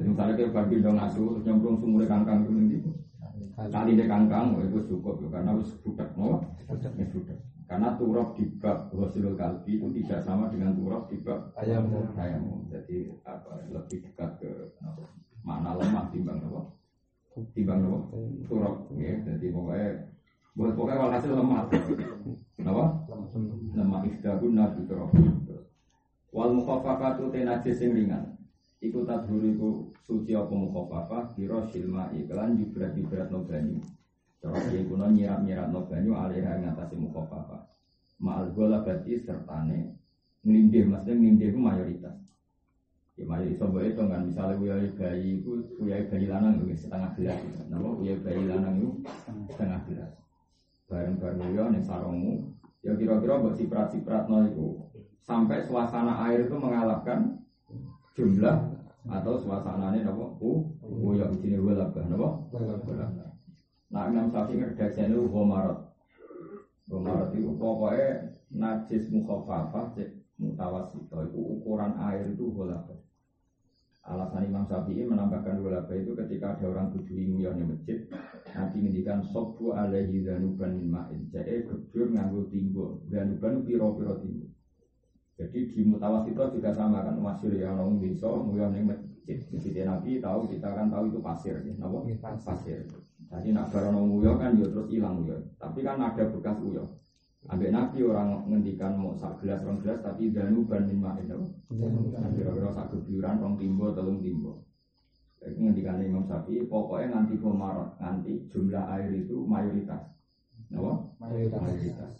Jadi 0.00 0.08
misalnya 0.08 0.34
kayak 0.40 0.52
bagi 0.56 0.76
dong 0.80 0.96
asu, 0.96 1.44
nyemplung 1.44 1.76
sumur 1.76 2.08
kangkang 2.08 2.48
itu 2.48 2.52
nanti. 2.52 2.78
Kali 3.54 3.94
di 3.94 4.04
kangkang, 4.10 4.58
oh, 4.58 4.66
itu 4.66 4.82
cukup 4.90 5.20
karena 5.30 5.54
harus 5.54 5.70
budak, 5.84 6.10
no? 6.18 6.42
Ya 6.98 7.06
budak. 7.06 7.38
Karena 7.64 7.96
turap 7.96 8.36
di 8.36 8.44
bab 8.60 8.92
Rasulul 8.92 9.40
Kalbi 9.40 9.80
itu 9.80 9.88
tidak 10.02 10.20
sama 10.20 10.52
dengan 10.52 10.76
turap 10.76 11.08
di 11.08 11.16
bab 11.22 11.54
ayam. 11.56 11.88
ayam. 12.18 12.68
Jadi 12.68 13.08
apa 13.24 13.64
lebih 13.72 14.04
dekat 14.04 14.30
ke 14.36 14.50
mana 15.40 15.72
lemah 15.80 16.12
timbang 16.12 16.44
apa? 16.44 16.62
Timbang 17.56 17.80
apa? 17.88 17.98
Turap, 18.44 18.74
ya. 19.00 19.16
Jadi 19.24 19.46
pokoknya 19.48 19.90
Buat 20.54 20.78
pokoknya 20.78 21.02
walhasil 21.02 21.34
lemah. 21.34 21.66
Kenapa? 22.54 22.84
Lemah 23.74 24.00
isdahun 24.06 24.54
nabi 24.54 24.86
Wal 26.34 26.50
mukhafafatu 26.54 27.30
tenajis 27.34 27.82
sing 27.82 27.90
ringan. 27.90 28.38
Iku 28.78 29.02
tadhuru 29.02 29.50
iku 29.50 29.68
suci 30.06 30.34
apa 30.34 30.50
mukhafafah 30.50 31.34
kira 31.34 31.62
silma 31.70 32.10
iklan 32.14 32.58
jibrat-jibrat 32.58 33.30
no 33.30 33.42
banyu. 33.46 33.78
Cara 34.42 34.58
dia 34.70 34.82
kuno 34.86 35.10
nyirap-nyirap 35.10 35.70
no 35.70 35.86
banyu 35.86 36.14
alihah 36.14 36.58
ngatasi 36.58 36.98
mukhafafah. 36.98 37.66
Ma'al 38.22 38.54
gola 38.54 38.82
berarti 38.82 39.18
sertane 39.18 39.94
ngelindih, 40.46 40.90
maksudnya 40.90 41.18
ngelindih 41.18 41.48
itu 41.54 41.58
mayoritas. 41.58 42.18
Ya 43.14 43.24
mayoritas 43.26 43.62
sobo 43.62 43.78
itu 43.82 44.02
kan 44.02 44.26
misalnya 44.26 44.58
uyai 44.58 44.90
bayi 44.94 45.42
itu 45.42 45.50
uyai 45.82 46.06
bayi 46.10 46.26
lanang 46.30 46.62
itu 46.62 46.78
setengah 46.78 47.10
gelas. 47.14 47.38
Nama 47.70 47.88
uyai 47.94 48.18
bayi 48.22 48.42
lanang 48.42 48.74
itu 48.78 48.90
setengah 49.54 49.80
gelas 49.86 50.23
bareng-bareng 50.94 51.50
ya 51.50 51.64
nih 51.74 51.82
sarungmu. 51.82 52.46
Ya 52.86 52.94
kira-kira 52.94 53.40
buat 53.42 53.56
siprat-siprat 53.58 54.30
no 54.30 54.44
itu 54.46 54.78
sampai 55.24 55.64
suasana 55.64 56.20
air 56.28 56.46
itu 56.46 56.54
mengalahkan 56.54 57.32
jumlah 58.14 58.76
atau 59.08 59.34
suasananya 59.36 60.04
nopo 60.04 60.36
u 60.40 60.50
u 60.84 61.16
ya 61.16 61.26
sini 61.32 61.56
gue 61.58 61.72
labah 61.74 62.04
nopo 62.06 62.28
nah 63.92 64.04
enam 64.08 64.28
sapi 64.28 64.56
ngerjain 64.56 65.12
itu 65.12 65.24
gomarot 65.28 65.80
gomarot 66.88 67.32
itu 67.32 67.50
pokoknya 67.56 68.32
najis 68.52 69.08
mukhafafah 69.12 69.92
cek 69.96 70.08
mutawasito 70.40 71.24
itu 71.24 71.40
ukuran 71.40 71.96
air 72.00 72.32
itu 72.32 72.48
golabah 72.52 72.96
Alasan 74.04 74.44
Imam 74.44 74.68
Syafi'i 74.68 75.08
menambahkan 75.08 75.56
dua 75.56 75.80
laba 75.80 75.96
itu 75.96 76.12
ketika 76.12 76.60
ada 76.60 76.68
orang 76.68 76.92
tujuh 76.92 77.40
yang 77.40 77.56
di 77.56 77.64
masjid 77.64 78.04
nanti 78.52 78.76
ngendikan 78.84 79.24
sobu 79.24 79.72
alaihi 79.72 80.20
danuban 80.20 80.76
min 80.76 80.92
ma'in. 80.92 81.24
Jadi 81.32 81.64
gebur 81.64 82.12
nganggo 82.12 82.44
timbo 82.52 83.00
danuban 83.08 83.64
piro 83.64 83.96
piro 83.96 84.20
timbo 84.20 84.52
jadi 85.34 85.66
di 85.66 85.82
mutawasito 85.82 86.46
juga 86.54 86.70
sama 86.70 87.02
kan 87.02 87.18
masyur 87.18 87.58
yang 87.58 87.74
orang 87.74 87.98
bisa 87.98 88.30
ning 88.70 88.86
masjid. 88.86 89.42
Jadi 89.50 89.82
Nabi 89.82 90.22
tahu 90.22 90.46
kita 90.46 90.70
kan 90.70 90.86
tahu 90.86 91.10
itu 91.10 91.18
pasir 91.18 91.58
ya 91.58 91.74
napa? 91.74 92.06
Pasir. 92.38 92.86
Jadi 93.26 93.50
nak 93.50 93.74
barang 93.74 93.98
nguyah 93.98 94.38
kan 94.38 94.54
ya 94.54 94.66
terus 94.70 94.86
hilang 94.86 95.26
ya 95.26 95.34
tapi 95.58 95.82
kan 95.82 95.98
ada 95.98 96.30
bekas 96.30 96.54
uyah 96.62 96.86
Ambek 97.44 97.76
Nabi 97.76 98.00
orang 98.00 98.48
ngendikan 98.48 98.96
mau 98.96 99.12
sak 99.20 99.44
gelas 99.44 99.60
rong 99.68 99.84
gelas 99.84 100.00
tapi 100.00 100.32
danu 100.32 100.64
ban 100.64 100.88
min 100.88 100.96
ma'in 100.96 101.28
apa? 101.28 101.44
Kira-kira 102.32 102.72
sak 102.72 102.88
gebyuran 102.88 103.36
rong 103.36 103.60
timbo 103.60 103.92
telung 103.92 104.24
timbo. 104.24 104.64
Jadi 105.44 105.60
ngendikan 105.60 106.00
Imam 106.00 106.24
Syafi'i 106.24 106.64
pokoknya 106.64 107.20
nanti 107.20 107.36
komarot 107.36 108.00
nanti 108.00 108.48
jumlah 108.48 108.88
air 108.96 109.12
itu 109.12 109.44
mayoritas. 109.44 110.08
Apa? 110.72 110.92
Mayoritas. 111.20 111.60
mayoritas. 111.60 112.12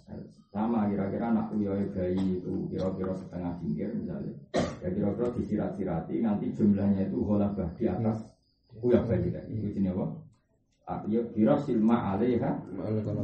Sama 0.53 0.93
kira-kira 0.93 1.33
anak 1.33 1.57
uyoi 1.57 1.89
bayi 1.97 2.45
itu 2.45 2.69
kira-kira 2.69 3.17
setengah 3.17 3.57
pinggir 3.65 3.97
misalnya. 3.97 4.37
Ya 4.85 4.93
kira-kira 4.93 5.33
disirat-sirati 5.41 6.21
nanti 6.21 6.53
jumlahnya 6.53 7.09
itu 7.09 7.25
holabah 7.25 7.73
di 7.81 7.89
atas 7.89 8.29
uyoi 8.77 9.01
bayi 9.09 9.33
tadi. 9.33 9.57
Itu 9.57 9.73
sini 9.73 9.89
apa? 9.89 10.05
Ya 11.09 11.25
kira 11.33 11.57
silma 11.65 12.13
alaiha 12.13 12.61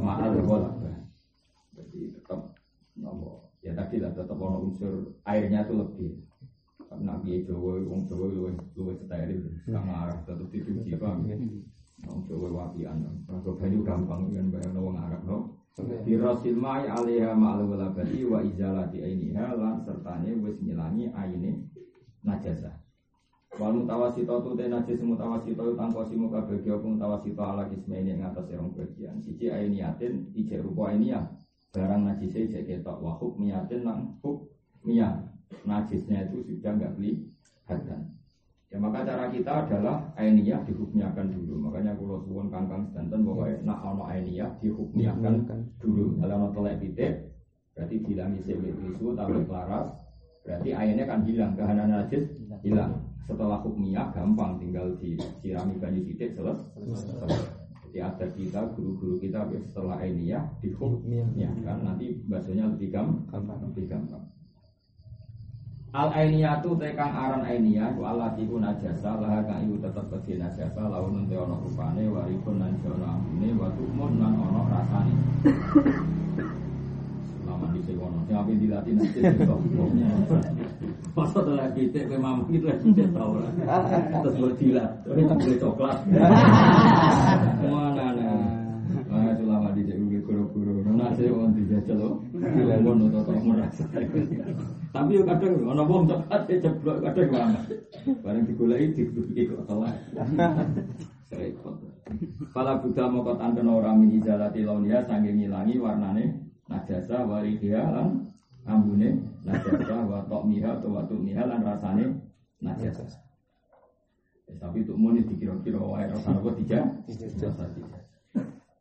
ma'al 0.01 0.41
holabah 0.49 1.01
jadi 1.89 2.13
tetap 2.13 2.53
nopo 2.99 3.49
ya 3.65 3.73
tadi 3.73 3.97
lah 3.97 4.13
tetap 4.13 4.37
ono 4.37 4.69
unsur 4.69 5.17
airnya 5.25 5.65
itu 5.65 5.73
lebih 5.73 6.11
karena 6.91 7.15
biaya 7.23 7.47
Jawa, 7.47 7.71
wong 7.87 8.01
Jawa 8.03 8.25
luwih 8.27 8.55
luwih 8.75 8.99
steril 8.99 9.47
sama 9.63 10.05
arah 10.05 10.17
tetap 10.27 10.43
dicuci 10.51 10.91
paham 10.99 11.23
Wong 12.01 12.25
Jawa 12.25 12.47
wapian, 12.49 12.97
kalau 13.29 13.53
banyu 13.61 13.85
gampang 13.85 14.33
kan 14.33 14.49
bayang 14.49 14.81
wong 14.81 14.97
Arab 14.97 15.21
no. 15.21 15.37
Birasil 15.77 16.57
mai 16.57 16.89
alaiha 16.89 17.31
ma'al 17.31 17.63
walabati 17.63 18.27
wa 18.27 18.43
izalati 18.43 19.05
ainiha 19.05 19.55
lan 19.55 19.85
sertane 19.85 20.35
wis 20.41 20.59
ngilangi 20.59 21.13
aine 21.15 21.69
najasa. 22.25 22.75
Wal 23.55 23.79
mutawasito 23.79 24.43
tu 24.43 24.57
te 24.57 24.67
najis 24.67 24.99
mutawasito 24.99 25.77
tangko 25.79 26.03
simu 26.03 26.27
kabeh 26.27 26.59
apa 26.65 26.87
mutawasito 26.87 27.41
ala 27.41 27.69
kisme 27.71 28.03
ini 28.03 28.19
ing 28.19 28.21
atas 28.25 28.51
serong 28.51 28.75
bagian. 28.75 29.21
Siji 29.23 29.47
ainiatin 29.47 30.33
ijek 30.35 30.59
rupa 30.59 30.91
ainiyah. 30.91 31.23
Barang 31.71 32.03
najisnya 32.03 32.51
ijek 32.51 32.63
ketok 32.67 32.99
wa 32.99 33.15
hukmiyatin 33.15 33.87
nang 33.87 34.19
hukmiyah. 34.19 35.23
Najisnya 35.63 36.27
itu 36.27 36.43
sudah 36.43 36.71
enggak 36.75 36.93
beli 36.99 37.11
kelihatan. 37.63 38.11
Ya 38.71 38.79
maka 38.79 39.03
cara 39.03 39.27
kita 39.27 39.67
adalah 39.67 40.15
ainiyah 40.15 40.63
dihukmiakan 40.63 41.27
dulu. 41.31 41.59
Makanya 41.59 41.91
kalau 41.95 42.23
suwun 42.23 42.47
kangkang 42.47 42.87
sedanten 42.87 43.23
bahwa 43.27 43.51
nak 43.63 43.79
ono 43.83 44.03
ainiyah 44.07 44.51
dihukmiakan 44.63 45.47
dulu. 45.79 46.15
Kalau 46.19 46.33
ono 46.39 46.47
telek 46.55 46.79
pitik 46.79 47.31
berarti 47.71 47.95
bilang 48.03 48.35
isi 48.35 48.51
isu 48.51 49.15
tapi 49.15 49.47
kelaras 49.47 49.95
berarti 50.43 50.69
airnya 50.75 51.07
kan 51.07 51.23
hilang 51.23 51.55
kehanan 51.55 51.87
najis 51.87 52.27
hilang 52.67 52.99
setelah 53.23 53.63
hukmiyah 53.63 54.11
gampang 54.11 54.59
tinggal 54.59 54.91
disirami 54.99 55.79
banyu 55.79 56.03
titik 56.03 56.35
selesai 56.35 57.30
jadi 58.01 58.17
ada 58.17 58.27
kita 58.33 58.61
guru-guru 58.73 59.21
kita 59.21 59.45
setelah 59.61 60.01
ainiyah 60.01 60.41
dihukmiyah 60.65 61.53
kan 61.61 61.85
nanti 61.85 62.17
bahasanya 62.25 62.73
lebih 62.73 62.89
gampang. 62.89 63.45
lebih 63.45 63.85
gampang. 63.85 64.25
Al 65.93 66.09
ainiyatu 66.09 66.81
tekang 66.81 67.13
aran 67.13 67.45
ainiyah 67.45 67.93
ku 67.93 68.01
Allah 68.01 68.33
iku 68.41 68.57
najasa 68.57 69.21
lah 69.21 69.45
kang 69.45 69.69
iku 69.69 69.85
tetep 69.85 70.09
kedhe 70.09 70.41
najasa 70.41 70.81
lawan 70.81 71.29
te 71.29 71.37
ana 71.37 71.53
rupane 71.61 72.09
waripun 72.09 72.57
lan 72.57 72.73
jono 72.81 73.05
ambune 73.05 73.49
wa 73.53 73.69
tukmun 73.69 74.17
lan 74.17 74.33
ana 74.33 74.61
rasane. 74.65 75.13
Lama 77.45 77.69
di 77.69 77.85
sekono 77.85 78.25
sing 78.25 78.33
ape 78.33 78.57
dilatih 78.57 78.93
nanti 78.97 79.21
Masa 81.11 81.39
cek 81.75 82.03
ke 82.09 82.15
mama 82.17 82.41
gitu 82.49 82.65
lagi 82.65 82.87
cek 82.95 83.09
tau 83.13 83.35
lah. 83.37 83.51
Terus 84.23 84.35
buat 84.39 84.55
dilat 84.57 84.91
Terus 85.05 85.27
boleh 85.27 85.57
coklat. 85.59 85.97
Mana 87.61 88.05
nih 88.15 88.61
Nah. 89.11 89.27
Itu 89.35 89.43
lama 89.43 89.75
di 89.75 89.83
cek 89.83 89.99
guru-guru. 90.23 90.87
Nah 90.95 91.11
saya 91.15 91.35
mau 91.35 91.51
dijajal 91.51 91.99
loh. 91.99 92.15
Dilemon 92.31 93.11
atau 93.11 93.35
merasa. 93.43 93.83
Tapi 94.91 95.19
yo 95.19 95.23
kadang 95.27 95.67
ana 95.67 95.83
wong 95.83 96.07
ya 96.07 96.55
jeblok 96.63 97.03
kadang 97.03 97.29
lama. 97.35 97.59
Bareng 98.23 98.47
digoleki 98.47 98.95
dibuki 98.95 99.51
kok 99.51 99.67
telat. 99.67 99.95
Repot. 101.31 101.75
Kala 102.51 102.79
Buddha 102.79 103.07
mokot 103.07 103.39
anten 103.39 103.67
ora 103.67 103.95
min 103.95 104.19
izalati 104.19 104.63
launia 104.63 105.03
sange 105.07 105.31
ngilangi 105.31 105.79
warnane 105.79 106.23
najasa 106.67 107.23
waridia 107.23 107.83
lan 107.87 108.30
ambune 108.65 109.21
najasa 109.45 110.05
wa 110.05 110.39
miha 110.45 110.77
atau 110.77 110.93
wa 110.93 111.03
miha 111.09 111.43
lan 111.45 111.61
rasane 111.65 112.03
najasa. 112.61 113.05
Ya, 114.49 114.53
tapi 114.61 114.83
untuk 114.83 114.97
muni 114.99 115.25
dikira-kira 115.25 115.79
wae 115.79 116.05
rasane 116.11 116.37
apa 116.43 116.51
tiga? 116.59 116.79
Tiga. 117.07 118.01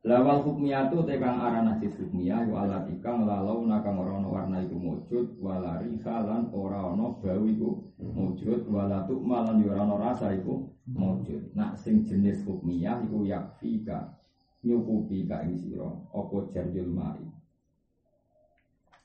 Lawal 0.01 0.41
hukmiyatu 0.41 1.05
tekang 1.05 1.37
arah 1.45 1.61
najis 1.61 1.93
hukmiyah 2.01 2.49
wa 2.49 2.65
alat 2.65 2.89
ikang 2.89 3.29
lalau 3.29 3.69
nakang 3.69 4.01
ora 4.01 4.17
ono 4.17 4.33
warna 4.33 4.65
iku 4.65 4.73
mujud 4.73 5.37
walari 5.37 6.01
halan 6.01 6.49
ora 6.57 6.89
ono 6.89 7.21
bau 7.21 7.45
iku 7.45 7.85
mujud 8.01 8.65
walatu 8.73 9.21
malan 9.21 9.61
ora 9.61 9.85
ono 9.85 10.01
rasa 10.01 10.33
iku 10.33 10.73
mujud. 10.89 11.53
Nak 11.53 11.77
sing 11.77 12.01
jenis 12.09 12.41
hukmiyah 12.49 13.05
iku 13.05 13.29
yakfika 13.29 14.17
nyukupi 14.65 15.29
ka 15.29 15.45
ing 15.45 15.61
sira 15.61 15.93
apa 16.17 16.37
jarjul 16.49 16.89
mai. 16.89 17.21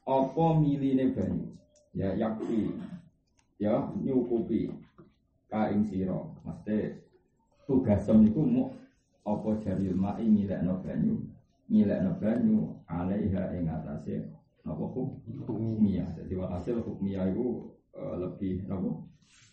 Apa 0.05 0.45
miline 0.61 1.11
banyu? 1.11 1.49
Ya 1.93 2.13
yakfi. 2.13 2.69
Ya 3.57 3.89
nyukupi 3.97 4.69
ka 5.49 5.73
ing 5.73 5.81
sira. 5.85 6.21
Mesti 6.45 7.01
tugasem 7.65 8.21
niku 8.21 8.45
mu 8.45 8.63
apa 9.25 9.57
jaril 9.57 9.97
mai 9.97 10.21
ngilekno 10.21 10.77
banyu 10.85 11.17
ngilekno 11.65 12.11
banyu 12.21 12.57
alaiha 12.85 13.57
ing 13.57 13.65
atase 13.65 14.29
napa 14.61 14.85
hukmiyah 15.49 16.13
jadi 16.13 16.45
hasil 16.45 16.85
hukmiyah 16.85 17.33
itu 17.33 17.73
uh, 17.97 18.15
lebih 18.21 18.61
napa 18.69 19.01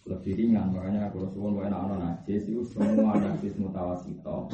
lebih 0.03 0.35
ringan 0.35 0.75
makanya 0.75 1.15
kalau 1.15 1.31
suwon 1.31 1.63
wae 1.63 1.71
ana 1.71 1.95
najis. 1.95 2.51
Itu 2.51 2.67
semua 2.67 3.15
najis 3.15 3.55
mutawasito. 3.55 4.51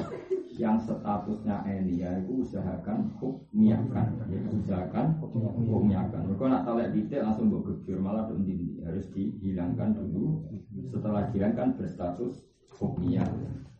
Yang 0.60 0.92
statusnya 0.92 1.64
ya 1.88 2.20
itu 2.20 2.44
usahakan 2.44 3.08
hukmiyahkan 3.16 4.06
ya 4.28 4.40
usahakan 4.52 5.16
hukmiyahkan 5.22 6.20
mereka 6.26 6.44
nak 6.52 6.62
talek 6.68 6.92
detail 6.92 7.32
langsung 7.32 7.48
mbok 7.48 7.62
gebur 7.64 7.98
malah 8.02 8.28
dindi 8.28 8.76
harus 8.84 9.08
dihilangkan 9.16 9.96
dulu. 9.96 10.44
Setelah 10.92 11.32
dihilangkan 11.32 11.80
berstatus 11.80 12.44
hukmiyah 12.76 13.28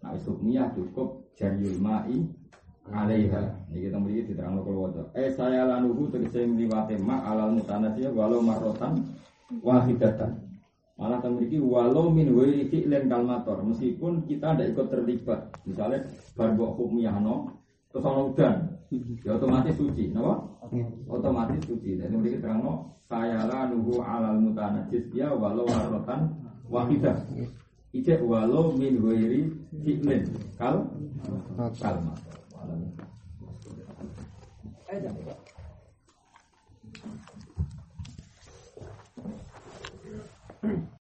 nah 0.00 0.14
hukmiyah 0.16 0.72
cukup 0.72 1.28
jariul 1.36 1.76
ma'i 1.82 2.24
alaiha. 2.88 3.68
Ini 3.68 3.92
kita 3.92 4.00
beri 4.00 4.24
diterang 4.24 4.64
kalau 4.64 4.88
wajah 4.88 5.12
eh 5.12 5.28
saya 5.28 5.68
lanuhu 5.68 6.08
tegese 6.08 6.48
ngliwate 6.48 6.96
ma 6.96 7.20
alal 7.28 7.52
mutanasiyah 7.60 8.14
walau 8.16 8.40
marotan 8.40 9.04
wahidatan 9.60 10.47
malah 10.98 11.22
memiliki 11.22 11.62
walau 11.62 12.10
min 12.10 12.34
wiri 12.34 12.66
fi'len 12.66 13.06
kalmator 13.06 13.62
meskipun 13.62 14.26
kita 14.26 14.58
tidak 14.58 14.74
ikut 14.74 14.86
terlibat. 14.90 15.40
Misalnya 15.62 16.10
barbo 16.34 16.74
hukmiyahno 16.74 17.54
terus 17.88 18.02
ono 18.02 18.34
udan. 18.34 18.56
Ya 19.22 19.38
otomatis 19.38 19.78
suci 19.78 20.10
napa 20.10 20.42
otomatis 21.06 21.62
suci. 21.70 22.02
Dan 22.02 22.18
memiliki 22.18 22.42
terang 22.42 22.66
no 22.66 22.74
saya 23.06 23.46
lanuhu 23.46 24.02
alal 24.02 24.42
mutanasiyah 24.42 25.38
walau 25.38 25.64
marotan 25.70 26.34
wahidah. 26.66 27.14
Ijek 27.94 28.18
walau 28.26 28.74
min 28.74 28.98
wiri 28.98 29.54
fi'lin 29.70 30.26
kal 30.58 30.82
kalma. 31.78 32.12